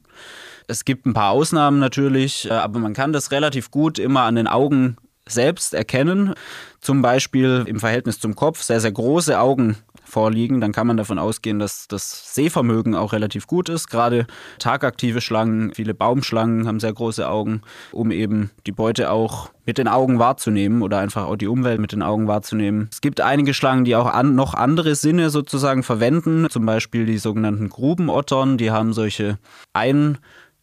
[0.68, 4.36] Es gibt ein paar Ausnahmen natürlich, äh, aber man kann das relativ gut immer an
[4.36, 6.36] den Augen selbst erkennen.
[6.80, 9.78] Zum Beispiel im Verhältnis zum Kopf sehr, sehr große Augen
[10.10, 13.90] vorliegen, dann kann man davon ausgehen, dass das Sehvermögen auch relativ gut ist.
[13.90, 14.28] Gerade
[14.60, 19.88] tagaktive Schlangen, viele Baumschlangen haben sehr große Augen, um eben die Beute auch mit den
[19.88, 22.90] Augen wahrzunehmen oder einfach auch die Umwelt mit den Augen wahrzunehmen.
[22.92, 27.20] Es gibt einige Schlangen, die auch an, noch andere Sinne sozusagen verwenden, zum Beispiel die
[27.20, 29.38] sogenannten Grubenottern, die haben solche
[29.74, 30.18] ein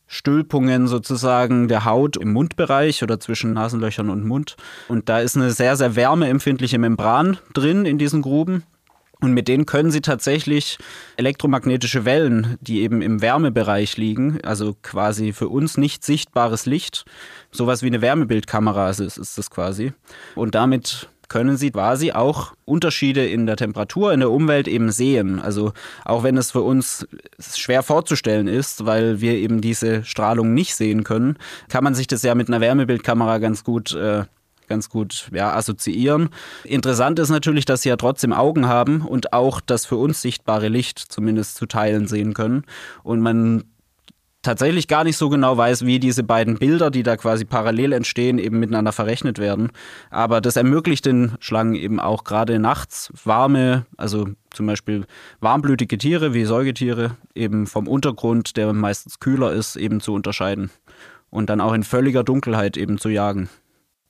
[0.07, 4.57] Stülpungen sozusagen der Haut im Mundbereich oder zwischen Nasenlöchern und Mund.
[4.89, 8.63] Und da ist eine sehr, sehr wärmeempfindliche Membran drin in diesen Gruben.
[9.21, 10.77] Und mit denen können sie tatsächlich
[11.17, 17.07] elektromagnetische Wellen, die eben im Wärmebereich liegen, also quasi für uns nicht sichtbares Licht,
[17.51, 19.93] sowas wie eine Wärmebildkamera ist, ist das quasi.
[20.35, 25.41] Und damit können sie quasi auch Unterschiede in der Temperatur in der Umwelt eben sehen.
[25.41, 25.73] Also
[26.05, 27.07] auch wenn es für uns
[27.41, 31.37] schwer vorzustellen ist, weil wir eben diese Strahlung nicht sehen können,
[31.69, 34.25] kann man sich das ja mit einer Wärmebildkamera ganz gut äh,
[34.67, 36.31] ganz gut ja, assoziieren.
[36.65, 40.69] Interessant ist natürlich, dass sie ja trotzdem Augen haben und auch das für uns sichtbare
[40.69, 42.65] Licht zumindest zu teilen sehen können.
[43.03, 43.65] Und man
[44.47, 48.39] tatsächlich gar nicht so genau weiß, wie diese beiden Bilder, die da quasi parallel entstehen,
[48.39, 49.71] eben miteinander verrechnet werden.
[50.11, 55.05] Aber das ermöglicht den Schlangen eben auch gerade nachts warme, also zum Beispiel
[55.41, 60.71] warmblütige Tiere wie Säugetiere eben vom Untergrund, der meistens kühler ist, eben zu unterscheiden
[61.31, 63.49] und dann auch in völliger Dunkelheit eben zu jagen.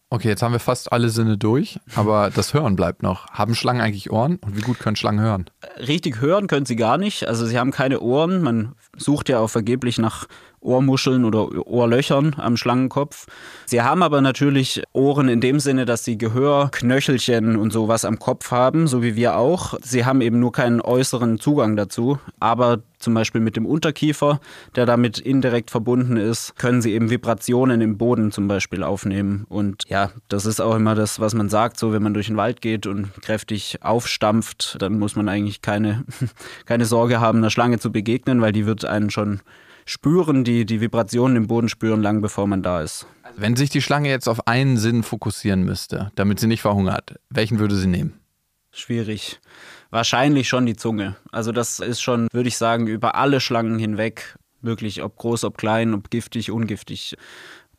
[0.09, 3.27] Okay, jetzt haben wir fast alle Sinne durch, aber das Hören bleibt noch.
[3.31, 5.47] Haben Schlangen eigentlich Ohren und wie gut können Schlangen hören?
[5.79, 7.27] Richtig hören können sie gar nicht.
[7.27, 8.41] Also sie haben keine Ohren.
[8.41, 10.27] Man sucht ja auch vergeblich nach
[10.61, 13.27] Ohrmuscheln oder Ohrlöchern am Schlangenkopf.
[13.67, 18.51] Sie haben aber natürlich Ohren in dem Sinne, dass sie Gehörknöchelchen und sowas am Kopf
[18.51, 19.75] haben, so wie wir auch.
[19.83, 22.19] Sie haben eben nur keinen äußeren Zugang dazu.
[22.41, 24.41] Aber zum Beispiel mit dem Unterkiefer,
[24.75, 29.47] der damit indirekt verbunden ist, können sie eben Vibrationen im Boden zum Beispiel aufnehmen.
[29.49, 32.37] Und ja, das ist auch immer das, was man sagt, so wenn man durch den
[32.37, 36.05] Wald geht und kräftig aufstampft, dann muss man eigentlich keine,
[36.67, 39.41] keine Sorge haben, einer Schlange zu begegnen, weil die wird einen schon
[39.87, 43.07] spüren, die die Vibrationen im Boden spüren, lang bevor man da ist.
[43.37, 47.59] Wenn sich die Schlange jetzt auf einen Sinn fokussieren müsste, damit sie nicht verhungert, welchen
[47.59, 48.21] würde sie nehmen?
[48.73, 49.41] Schwierig.
[49.91, 51.17] Wahrscheinlich schon die Zunge.
[51.33, 55.57] Also das ist schon, würde ich sagen, über alle Schlangen hinweg, wirklich ob groß, ob
[55.57, 57.17] klein, ob giftig, ungiftig,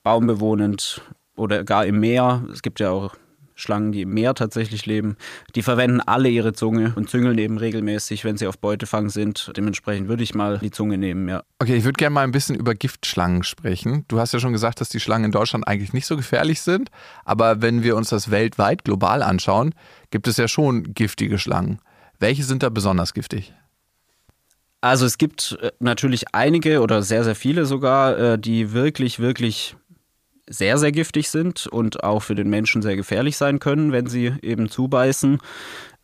[0.01, 1.01] baumbewohnend
[1.35, 2.43] oder gar im Meer.
[2.51, 3.15] Es gibt ja auch
[3.57, 5.17] Schlangen, die im Meer tatsächlich leben,
[5.55, 9.51] die verwenden alle ihre Zunge und züngeln eben regelmäßig, wenn sie auf Beutefang sind.
[9.57, 11.43] Dementsprechend würde ich mal die Zunge nehmen, ja.
[11.59, 14.05] Okay, ich würde gerne mal ein bisschen über Giftschlangen sprechen.
[14.07, 16.89] Du hast ja schon gesagt, dass die Schlangen in Deutschland eigentlich nicht so gefährlich sind,
[17.25, 19.73] aber wenn wir uns das weltweit global anschauen,
[20.11, 21.79] gibt es ja schon giftige Schlangen.
[22.19, 23.53] Welche sind da besonders giftig?
[24.81, 29.75] Also es gibt äh, natürlich einige oder sehr, sehr viele sogar, äh, die wirklich, wirklich
[30.49, 34.33] sehr, sehr giftig sind und auch für den Menschen sehr gefährlich sein können, wenn sie
[34.41, 35.39] eben zubeißen.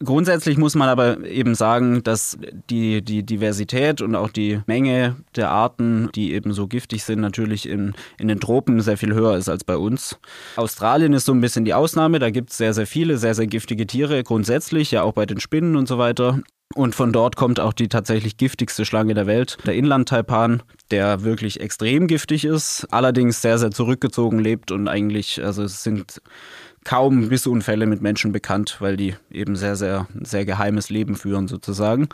[0.03, 2.37] Grundsätzlich muss man aber eben sagen, dass
[2.69, 7.67] die, die Diversität und auch die Menge der Arten, die eben so giftig sind, natürlich
[7.67, 10.19] in, in den Tropen sehr viel höher ist als bei uns.
[10.55, 13.47] Australien ist so ein bisschen die Ausnahme, da gibt es sehr, sehr viele, sehr, sehr
[13.47, 16.39] giftige Tiere, grundsätzlich, ja auch bei den Spinnen und so weiter.
[16.75, 21.59] Und von dort kommt auch die tatsächlich giftigste Schlange der Welt, der Inlandtaipan, der wirklich
[21.59, 26.21] extrem giftig ist, allerdings sehr, sehr zurückgezogen lebt und eigentlich, also es sind
[26.83, 32.09] kaum Bissunfälle mit Menschen bekannt, weil die eben sehr, sehr, sehr geheimes Leben führen sozusagen.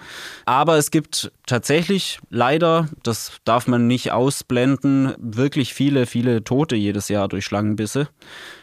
[0.46, 7.10] Aber es gibt tatsächlich leider, das darf man nicht ausblenden, wirklich viele, viele Tote jedes
[7.10, 8.10] Jahr durch Schlangenbisse.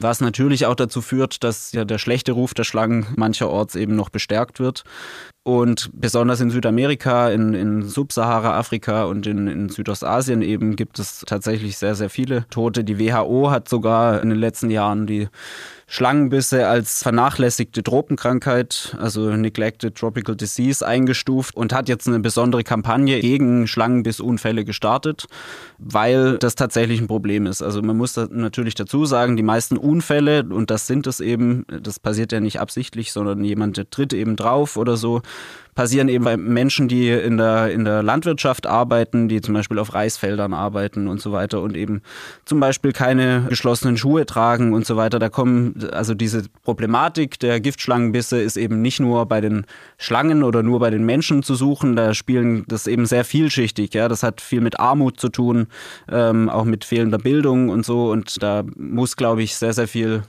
[0.00, 4.10] Was natürlich auch dazu führt, dass ja der schlechte Ruf der Schlangen mancherorts eben noch
[4.10, 4.84] bestärkt wird.
[5.46, 11.78] Und besonders in Südamerika, in, in Subsahara-Afrika und in, in, Südostasien eben gibt es tatsächlich
[11.78, 12.82] sehr, sehr viele Tote.
[12.82, 15.28] Die WHO hat sogar in den letzten Jahren die
[15.88, 23.20] Schlangenbisse als vernachlässigte Tropenkrankheit, also Neglected Tropical Disease, eingestuft und hat jetzt eine besondere Kampagne
[23.20, 25.26] gegen Schlangenbissunfälle gestartet,
[25.78, 27.62] weil das tatsächlich ein Problem ist.
[27.62, 32.00] Also man muss natürlich dazu sagen, die meisten Unfälle, und das sind es eben, das
[32.00, 35.22] passiert ja nicht absichtlich, sondern jemand tritt eben drauf oder so,
[35.76, 39.94] passieren eben bei Menschen, die in der, in der Landwirtschaft arbeiten, die zum Beispiel auf
[39.94, 42.00] Reisfeldern arbeiten und so weiter und eben
[42.46, 45.18] zum Beispiel keine geschlossenen Schuhe tragen und so weiter.
[45.18, 49.66] Da kommen, also diese Problematik der Giftschlangenbisse ist eben nicht nur bei den
[49.98, 51.94] Schlangen oder nur bei den Menschen zu suchen.
[51.94, 53.92] Da spielen das eben sehr vielschichtig.
[53.92, 55.66] Ja, das hat viel mit Armut zu tun,
[56.10, 58.10] ähm, auch mit fehlender Bildung und so.
[58.10, 60.22] Und da muss, glaube ich, sehr, sehr viel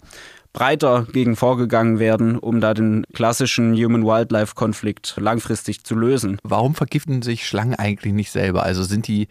[0.58, 6.40] breiter gegen vorgegangen werden, um da den klassischen Human-Wildlife-Konflikt langfristig zu lösen.
[6.42, 8.64] Warum vergiften sich Schlangen eigentlich nicht selber?
[8.64, 9.28] Also sind die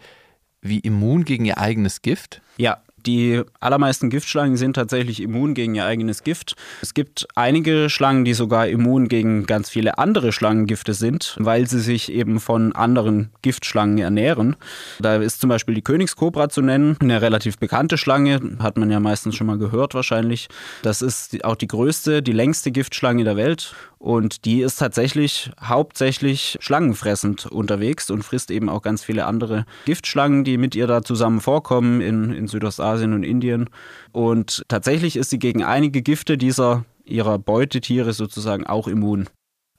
[0.61, 2.41] wie immun gegen ihr eigenes Gift?
[2.55, 6.55] Ja, die allermeisten Giftschlangen sind tatsächlich immun gegen ihr eigenes Gift.
[6.81, 11.79] Es gibt einige Schlangen, die sogar immun gegen ganz viele andere Schlangengifte sind, weil sie
[11.79, 14.57] sich eben von anderen Giftschlangen ernähren.
[14.99, 18.99] Da ist zum Beispiel die Königskobra zu nennen, eine relativ bekannte Schlange, hat man ja
[18.99, 20.49] meistens schon mal gehört wahrscheinlich.
[20.83, 26.57] Das ist auch die größte, die längste Giftschlange der Welt und die ist tatsächlich hauptsächlich
[26.59, 31.41] schlangenfressend unterwegs und frisst eben auch ganz viele andere Giftschlangen, die mit ihr da zusammen
[31.41, 33.69] vorkommen in, in Südostasien und Indien.
[34.11, 39.27] Und tatsächlich ist sie gegen einige Gifte dieser ihrer Beutetiere sozusagen auch immun.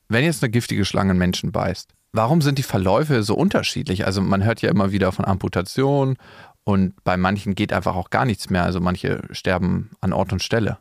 [0.09, 4.07] Wenn jetzt eine giftige Schlange einen Menschen beißt, warum sind die Verläufe so unterschiedlich?
[4.07, 6.17] Also man hört ja immer wieder von Amputation
[6.65, 8.65] und bei manchen geht einfach auch gar nichts mehr.
[8.65, 10.79] Also manche sterben an Ort und Stelle.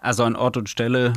[0.00, 1.12] Also an Ort und Stelle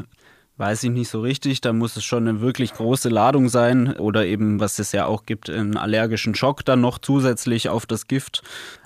[0.58, 1.62] Weiß ich nicht so richtig.
[1.62, 5.26] Da muss es schon eine wirklich große Ladung sein oder eben, was es ja auch
[5.26, 8.44] gibt, einen allergischen Schock dann noch zusätzlich auf das Gift.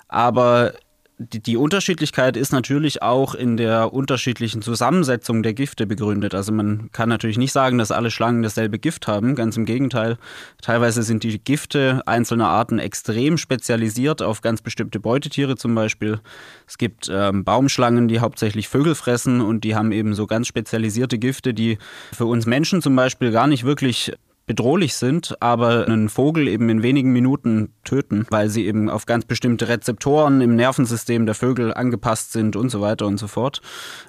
[0.08, 0.72] Aber
[1.18, 6.34] die, die, Unterschiedlichkeit ist natürlich auch in der unterschiedlichen Zusammensetzung der Gifte begründet.
[6.34, 9.34] Also man kann natürlich nicht sagen, dass alle Schlangen dasselbe Gift haben.
[9.34, 10.18] Ganz im Gegenteil.
[10.60, 16.20] Teilweise sind die Gifte einzelner Arten extrem spezialisiert auf ganz bestimmte Beutetiere zum Beispiel.
[16.66, 21.18] Es gibt ähm, Baumschlangen, die hauptsächlich Vögel fressen und die haben eben so ganz spezialisierte
[21.18, 21.78] Gifte, die
[22.12, 24.12] für uns Menschen zum Beispiel gar nicht wirklich
[24.46, 29.24] bedrohlich sind, aber einen Vogel eben in wenigen Minuten töten, weil sie eben auf ganz
[29.24, 33.60] bestimmte Rezeptoren im Nervensystem der Vögel angepasst sind und so weiter und so fort.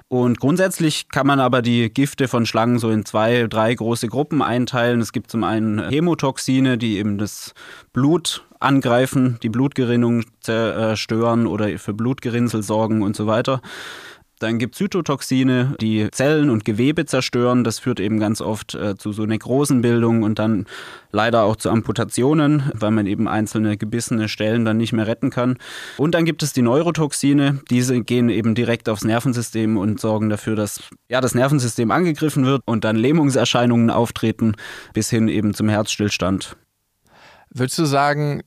[0.06, 4.40] Und grundsätzlich kann man aber die Gifte von Schlangen so in zwei, drei große Gruppen
[4.40, 5.00] einteilen.
[5.00, 7.52] Es gibt zum einen Hämotoxine, die eben das
[7.92, 13.60] Blut angreifen, die Blutgerinnung zerstören oder für Blutgerinnsel sorgen und so weiter.
[14.38, 17.64] Dann gibt es Zytotoxine, die Zellen und Gewebe zerstören.
[17.64, 20.66] Das führt eben ganz oft äh, zu so Nekrosenbildung und dann
[21.10, 25.58] leider auch zu Amputationen, weil man eben einzelne gebissene Stellen dann nicht mehr retten kann.
[25.96, 27.60] Und dann gibt es die Neurotoxine.
[27.70, 32.62] Diese gehen eben direkt aufs Nervensystem und sorgen dafür, dass ja, das Nervensystem angegriffen wird
[32.64, 34.54] und dann Lähmungserscheinungen auftreten,
[34.92, 36.56] bis hin eben zum Herzstillstand.
[37.50, 38.42] Würdest du sagen,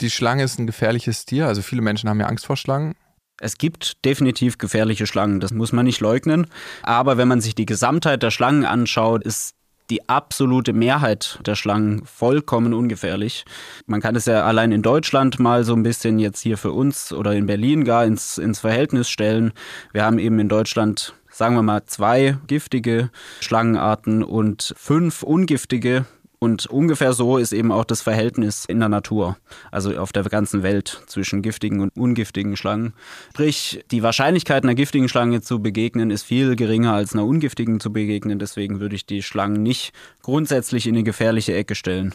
[0.00, 1.46] die Schlange ist ein gefährliches Tier?
[1.46, 2.94] Also viele Menschen haben ja Angst vor Schlangen.
[3.40, 6.46] Es gibt definitiv gefährliche Schlangen, das muss man nicht leugnen.
[6.82, 9.54] Aber wenn man sich die Gesamtheit der Schlangen anschaut, ist
[9.90, 13.44] die absolute Mehrheit der Schlangen vollkommen ungefährlich.
[13.86, 17.12] Man kann es ja allein in Deutschland mal so ein bisschen jetzt hier für uns
[17.12, 19.52] oder in Berlin gar ins, ins Verhältnis stellen.
[19.92, 26.06] Wir haben eben in Deutschland, sagen wir mal, zwei giftige Schlangenarten und fünf ungiftige
[26.44, 29.38] und ungefähr so ist eben auch das Verhältnis in der Natur,
[29.72, 32.92] also auf der ganzen Welt zwischen giftigen und ungiftigen Schlangen.
[33.30, 37.92] Sprich, die Wahrscheinlichkeit einer giftigen Schlange zu begegnen ist viel geringer als einer ungiftigen zu
[37.92, 38.38] begegnen.
[38.38, 42.14] Deswegen würde ich die Schlangen nicht grundsätzlich in eine gefährliche Ecke stellen.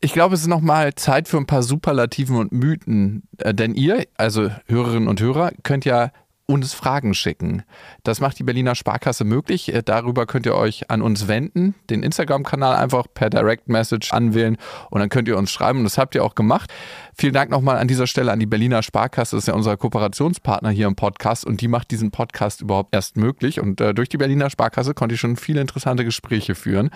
[0.00, 3.22] Ich glaube, es ist nochmal Zeit für ein paar Superlativen und Mythen.
[3.38, 6.12] Äh, denn ihr, also Hörerinnen und Hörer, könnt ja
[6.46, 7.62] uns Fragen schicken.
[8.02, 9.72] Das macht die Berliner Sparkasse möglich.
[9.72, 14.56] Äh, darüber könnt ihr euch an uns wenden, den Instagram-Kanal einfach per Direct Message anwählen
[14.90, 15.78] und dann könnt ihr uns schreiben.
[15.78, 16.72] Und das habt ihr auch gemacht.
[17.14, 19.36] Vielen Dank nochmal an dieser Stelle an die Berliner Sparkasse.
[19.36, 23.16] Das ist ja unser Kooperationspartner hier im Podcast und die macht diesen Podcast überhaupt erst
[23.16, 23.60] möglich.
[23.60, 26.90] Und äh, durch die Berliner Sparkasse konnte ich schon viele interessante Gespräche führen.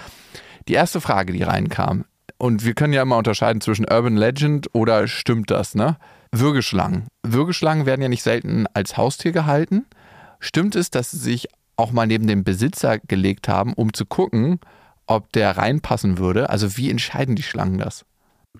[0.68, 2.04] Die erste Frage, die reinkam,
[2.38, 5.96] und wir können ja immer unterscheiden zwischen Urban Legend oder stimmt das, ne?
[6.32, 7.08] Würgeschlangen.
[7.22, 9.86] Würgeschlangen werden ja nicht selten als Haustier gehalten.
[10.40, 14.60] Stimmt es, dass sie sich auch mal neben den Besitzer gelegt haben, um zu gucken,
[15.06, 16.50] ob der reinpassen würde?
[16.50, 18.04] Also wie entscheiden die Schlangen das?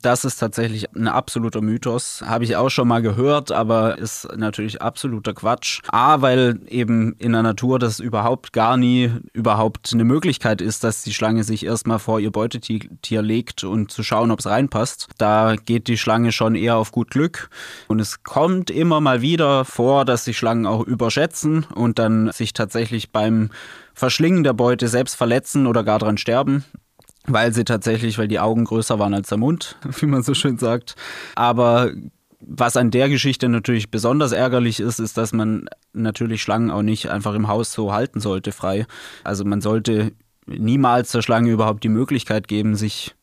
[0.02, 2.22] Das ist tatsächlich ein absoluter Mythos.
[2.24, 5.80] Habe ich auch schon mal gehört, aber ist natürlich absoluter Quatsch.
[5.88, 11.02] A, weil eben in der Natur das überhaupt gar nie überhaupt eine Möglichkeit ist, dass
[11.02, 15.08] die Schlange sich erstmal vor ihr Beutetier legt und zu schauen, ob es reinpasst.
[15.18, 17.50] Da geht die Schlange schon eher auf gut Glück.
[17.88, 22.52] Und es kommt immer mal wieder vor, dass die Schlangen auch überschätzen und dann sich
[22.52, 23.50] tatsächlich beim
[23.94, 26.64] Verschlingen der Beute selbst verletzen oder gar dran sterben
[27.28, 30.58] weil sie tatsächlich, weil die Augen größer waren als der Mund, wie man so schön
[30.58, 30.96] sagt.
[31.34, 31.92] Aber
[32.40, 37.10] was an der Geschichte natürlich besonders ärgerlich ist, ist, dass man natürlich Schlangen auch nicht
[37.10, 38.86] einfach im Haus so halten sollte, frei.
[39.24, 40.12] Also man sollte
[40.46, 43.14] niemals der Schlange überhaupt die Möglichkeit geben, sich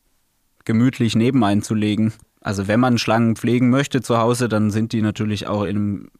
[0.64, 2.12] gemütlich nebeneinzulegen.
[2.40, 6.10] Also wenn man Schlangen pflegen möchte zu Hause, dann sind die natürlich auch in einem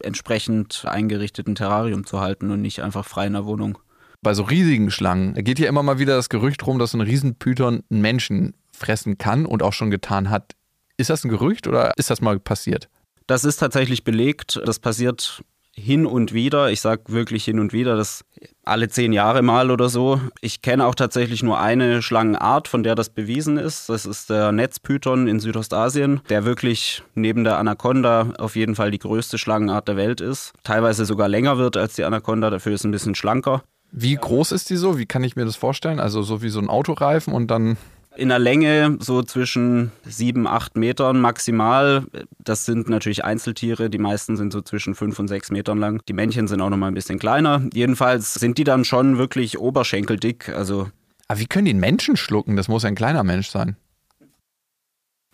[0.00, 3.78] entsprechend eingerichteten Terrarium zu halten und nicht einfach frei in der Wohnung
[4.22, 7.02] bei so riesigen Schlangen, geht ja immer mal wieder das Gerücht rum, dass so ein
[7.02, 10.52] Riesenpython einen Menschen fressen kann und auch schon getan hat.
[10.96, 12.88] Ist das ein Gerücht oder ist das mal passiert?
[13.26, 14.60] Das ist tatsächlich belegt.
[14.64, 15.42] Das passiert
[15.74, 16.70] hin und wieder.
[16.70, 18.24] Ich sage wirklich hin und wieder, das
[18.64, 20.20] alle zehn Jahre mal oder so.
[20.40, 23.88] Ich kenne auch tatsächlich nur eine Schlangenart, von der das bewiesen ist.
[23.88, 28.98] Das ist der Netzpython in Südostasien, der wirklich neben der Anaconda auf jeden Fall die
[28.98, 30.52] größte Schlangenart der Welt ist.
[30.62, 33.62] Teilweise sogar länger wird als die Anaconda, dafür ist ein bisschen schlanker.
[33.92, 34.98] Wie groß ist die so?
[34.98, 36.00] Wie kann ich mir das vorstellen?
[36.00, 37.76] Also so wie so ein Autoreifen und dann
[38.16, 42.04] in der Länge so zwischen sieben, acht Metern maximal.
[42.38, 43.90] Das sind natürlich Einzeltiere.
[43.90, 46.02] Die meisten sind so zwischen fünf und sechs Metern lang.
[46.08, 47.62] Die Männchen sind auch noch mal ein bisschen kleiner.
[47.72, 50.48] Jedenfalls sind die dann schon wirklich oberschenkeldick.
[50.50, 50.88] Also.
[51.28, 52.56] Aber wie können die einen Menschen schlucken?
[52.56, 53.76] Das muss ein kleiner Mensch sein.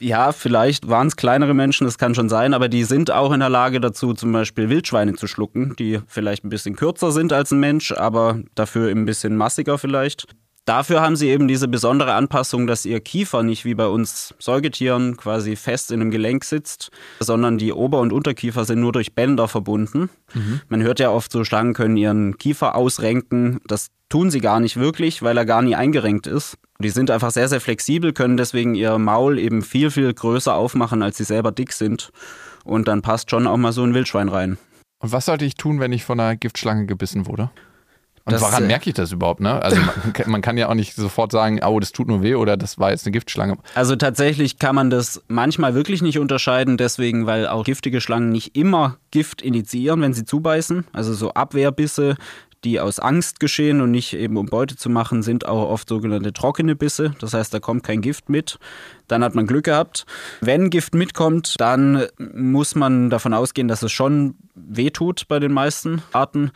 [0.00, 3.40] Ja, vielleicht waren es kleinere Menschen, das kann schon sein, aber die sind auch in
[3.40, 7.50] der Lage dazu, zum Beispiel Wildschweine zu schlucken, die vielleicht ein bisschen kürzer sind als
[7.50, 10.26] ein Mensch, aber dafür ein bisschen massiger vielleicht.
[10.68, 15.16] Dafür haben sie eben diese besondere Anpassung, dass ihr Kiefer nicht wie bei uns Säugetieren
[15.16, 19.48] quasi fest in einem Gelenk sitzt, sondern die Ober- und Unterkiefer sind nur durch Bänder
[19.48, 20.10] verbunden.
[20.34, 20.60] Mhm.
[20.68, 23.60] Man hört ja oft so, Schlangen können ihren Kiefer ausrenken.
[23.66, 26.58] Das tun sie gar nicht wirklich, weil er gar nie eingerenkt ist.
[26.80, 31.02] Die sind einfach sehr, sehr flexibel, können deswegen ihr Maul eben viel, viel größer aufmachen,
[31.02, 32.10] als sie selber dick sind.
[32.64, 34.58] Und dann passt schon auch mal so ein Wildschwein rein.
[35.00, 37.50] Und was sollte ich tun, wenn ich von einer Giftschlange gebissen wurde?
[38.28, 39.40] Und das, woran äh, merke ich das überhaupt?
[39.40, 39.62] Ne?
[39.62, 42.58] Also man, man, kann ja auch nicht sofort sagen, oh, das tut nur weh oder
[42.58, 43.56] das war jetzt eine Giftschlange.
[43.74, 48.54] Also tatsächlich kann man das manchmal wirklich nicht unterscheiden, deswegen, weil auch giftige Schlangen nicht
[48.54, 50.84] immer Gift initiieren, wenn sie zubeißen.
[50.92, 52.16] Also so Abwehrbisse
[52.64, 56.32] die aus Angst geschehen und nicht eben um Beute zu machen, sind auch oft sogenannte
[56.32, 57.14] trockene Bisse.
[57.20, 58.58] Das heißt, da kommt kein Gift mit.
[59.06, 60.06] Dann hat man Glück gehabt.
[60.40, 66.02] Wenn Gift mitkommt, dann muss man davon ausgehen, dass es schon wehtut bei den meisten
[66.12, 66.50] Arten.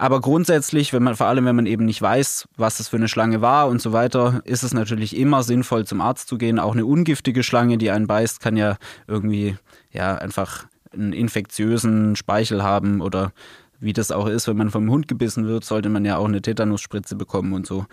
[0.00, 3.08] Aber grundsätzlich, wenn man, vor allem wenn man eben nicht weiß, was es für eine
[3.08, 6.60] Schlange war und so weiter, ist es natürlich immer sinnvoll, zum Arzt zu gehen.
[6.60, 8.76] Auch eine ungiftige Schlange, die einen beißt, kann ja
[9.08, 9.56] irgendwie
[9.90, 13.32] ja einfach einen infektiösen Speichel haben oder
[13.80, 16.42] wie das auch ist, wenn man vom Hund gebissen wird, sollte man ja auch eine
[16.42, 17.86] Tetanusspritze bekommen und so.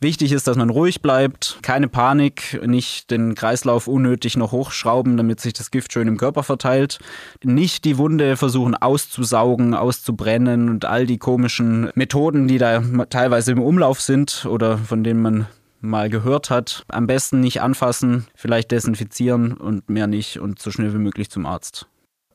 [0.00, 5.40] Wichtig ist, dass man ruhig bleibt, keine Panik, nicht den Kreislauf unnötig noch hochschrauben, damit
[5.40, 6.98] sich das Gift schön im Körper verteilt.
[7.42, 13.62] Nicht die Wunde versuchen auszusaugen, auszubrennen und all die komischen Methoden, die da teilweise im
[13.62, 15.46] Umlauf sind oder von denen man
[15.82, 20.92] mal gehört hat, am besten nicht anfassen, vielleicht desinfizieren und mehr nicht und so schnell
[20.92, 21.89] wie möglich zum Arzt.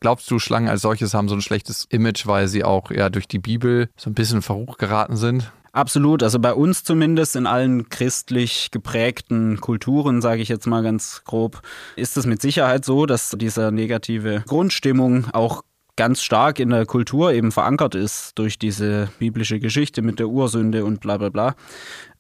[0.06, 3.28] Glaubst du, Schlangen als solches haben so ein schlechtes Image, weil sie auch ja durch
[3.28, 5.52] die Bibel so ein bisschen verrucht geraten sind?
[5.72, 11.24] Absolut, also bei uns zumindest in allen christlich geprägten Kulturen, sage ich jetzt mal ganz
[11.26, 11.60] grob,
[11.96, 15.64] ist es mit Sicherheit so, dass diese negative Grundstimmung auch
[15.96, 20.86] ganz stark in der Kultur eben verankert ist durch diese biblische Geschichte mit der Ursünde
[20.86, 21.56] und bla bla bla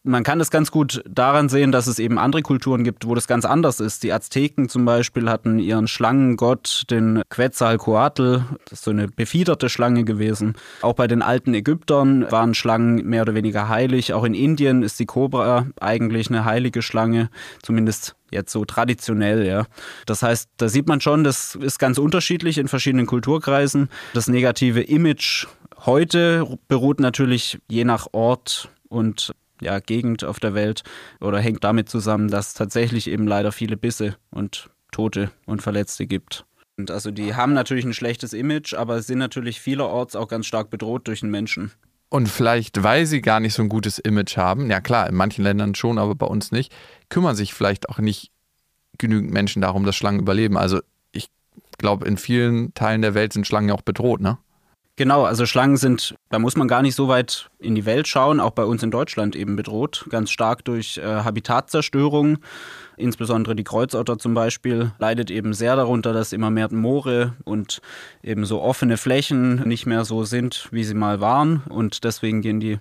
[0.05, 3.27] man kann das ganz gut daran sehen, dass es eben andere Kulturen gibt, wo das
[3.27, 4.03] ganz anders ist.
[4.03, 10.03] Die Azteken zum Beispiel hatten ihren Schlangengott, den Quetzalcoatl, das ist so eine befiederte Schlange
[10.03, 10.55] gewesen.
[10.81, 14.13] Auch bei den alten Ägyptern waren Schlangen mehr oder weniger heilig.
[14.13, 17.29] Auch in Indien ist die Kobra eigentlich eine heilige Schlange,
[17.63, 19.65] zumindest jetzt so traditionell, ja.
[20.05, 23.89] Das heißt, da sieht man schon, das ist ganz unterschiedlich in verschiedenen Kulturkreisen.
[24.13, 25.47] Das negative Image
[25.85, 30.83] heute beruht natürlich je nach Ort und ja, Gegend auf der Welt
[31.21, 36.07] oder hängt damit zusammen, dass es tatsächlich eben leider viele Bisse und Tote und Verletzte
[36.07, 36.45] gibt.
[36.77, 40.69] Und also die haben natürlich ein schlechtes Image, aber sind natürlich vielerorts auch ganz stark
[40.69, 41.71] bedroht durch den Menschen.
[42.09, 45.43] Und vielleicht, weil sie gar nicht so ein gutes Image haben, ja klar, in manchen
[45.43, 46.73] Ländern schon, aber bei uns nicht,
[47.09, 48.31] kümmern sich vielleicht auch nicht
[48.97, 50.57] genügend Menschen darum, dass Schlangen überleben.
[50.57, 50.81] Also
[51.11, 51.29] ich
[51.77, 54.37] glaube, in vielen Teilen der Welt sind Schlangen ja auch bedroht, ne?
[54.97, 58.39] Genau, also Schlangen sind, da muss man gar nicht so weit in die Welt schauen,
[58.39, 62.37] auch bei uns in Deutschland eben bedroht, ganz stark durch äh, Habitatzerstörung.
[62.95, 67.81] Insbesondere die Kreuzotter zum Beispiel leidet eben sehr darunter, dass immer mehr Moore und
[68.23, 71.61] eben so offene Flächen nicht mehr so sind, wie sie mal waren.
[71.67, 72.79] Und deswegen gehen die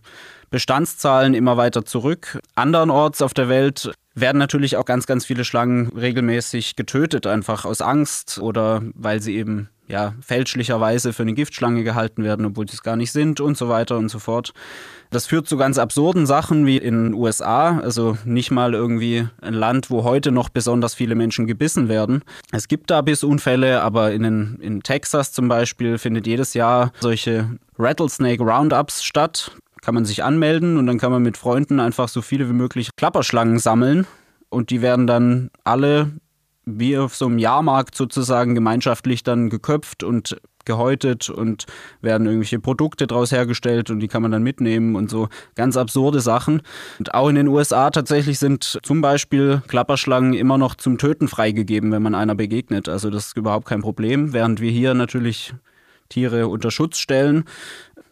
[0.50, 2.38] Bestandszahlen immer weiter zurück.
[2.54, 7.80] Andernorts auf der Welt werden natürlich auch ganz, ganz viele Schlangen regelmäßig getötet, einfach aus
[7.80, 12.82] Angst oder weil sie eben ja, fälschlicherweise für eine Giftschlange gehalten werden, obwohl sie es
[12.82, 14.54] gar nicht sind und so weiter und so fort.
[15.10, 19.54] Das führt zu ganz absurden Sachen wie in den USA, also nicht mal irgendwie ein
[19.54, 22.22] Land, wo heute noch besonders viele Menschen gebissen werden.
[22.50, 27.50] Es gibt da Bissunfälle, aber in, den, in Texas zum Beispiel findet jedes Jahr solche
[27.78, 29.52] Rattlesnake Roundups statt.
[29.84, 32.90] Kann man sich anmelden und dann kann man mit Freunden einfach so viele wie möglich
[32.96, 34.06] Klapperschlangen sammeln
[34.48, 36.12] und die werden dann alle
[36.64, 41.66] wie auf so einem Jahrmarkt sozusagen gemeinschaftlich dann geköpft und gehäutet und
[42.00, 46.20] werden irgendwelche Produkte daraus hergestellt und die kann man dann mitnehmen und so ganz absurde
[46.20, 46.62] Sachen.
[46.98, 51.92] Und auch in den USA tatsächlich sind zum Beispiel Klapperschlangen immer noch zum Töten freigegeben,
[51.92, 52.88] wenn man einer begegnet.
[52.88, 55.52] Also das ist überhaupt kein Problem, während wir hier natürlich
[56.08, 57.44] Tiere unter Schutz stellen.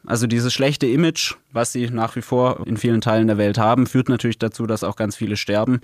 [0.04, 3.86] Also dieses schlechte Image, was sie nach wie vor in vielen Teilen der Welt haben,
[3.86, 5.80] führt natürlich dazu, dass auch ganz viele sterben.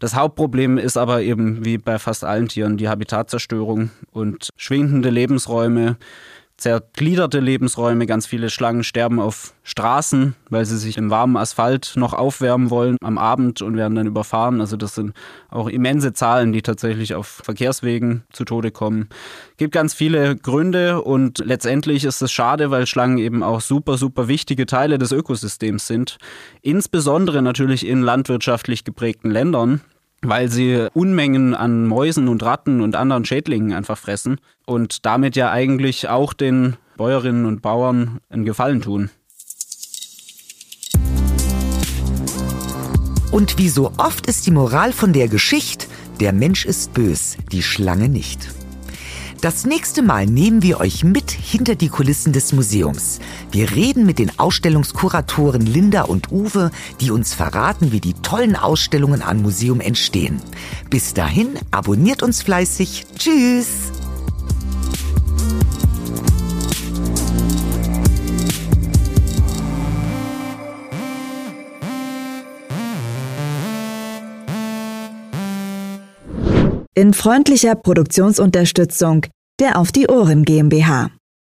[0.00, 5.96] Das Hauptproblem ist aber eben wie bei fast allen Tieren die Habitatzerstörung und schwindende Lebensräume,
[6.62, 8.06] zergliederte Lebensräume.
[8.06, 12.96] Ganz viele Schlangen sterben auf Straßen, weil sie sich im warmen Asphalt noch aufwärmen wollen
[13.02, 14.60] am Abend und werden dann überfahren.
[14.60, 15.12] Also das sind
[15.50, 19.08] auch immense Zahlen, die tatsächlich auf Verkehrswegen zu Tode kommen.
[19.50, 23.98] Es gibt ganz viele Gründe und letztendlich ist es schade, weil Schlangen eben auch super,
[23.98, 26.18] super wichtige Teile des Ökosystems sind.
[26.60, 29.80] Insbesondere natürlich in landwirtschaftlich geprägten Ländern
[30.22, 35.50] weil sie Unmengen an Mäusen und Ratten und anderen Schädlingen einfach fressen und damit ja
[35.50, 39.10] eigentlich auch den Bäuerinnen und Bauern einen Gefallen tun.
[43.32, 45.86] Und wie so oft ist die Moral von der Geschichte,
[46.20, 48.61] der Mensch ist bös, die Schlange nicht.
[49.42, 53.18] Das nächste Mal nehmen wir euch mit hinter die Kulissen des Museums.
[53.50, 56.70] Wir reden mit den Ausstellungskuratoren Linda und Uwe,
[57.00, 60.40] die uns verraten, wie die tollen Ausstellungen am Museum entstehen.
[60.90, 63.04] Bis dahin, abonniert uns fleißig.
[63.18, 63.90] Tschüss!
[76.94, 79.26] In freundlicher Produktionsunterstützung
[79.60, 81.10] der Auf die Ohren GmbH.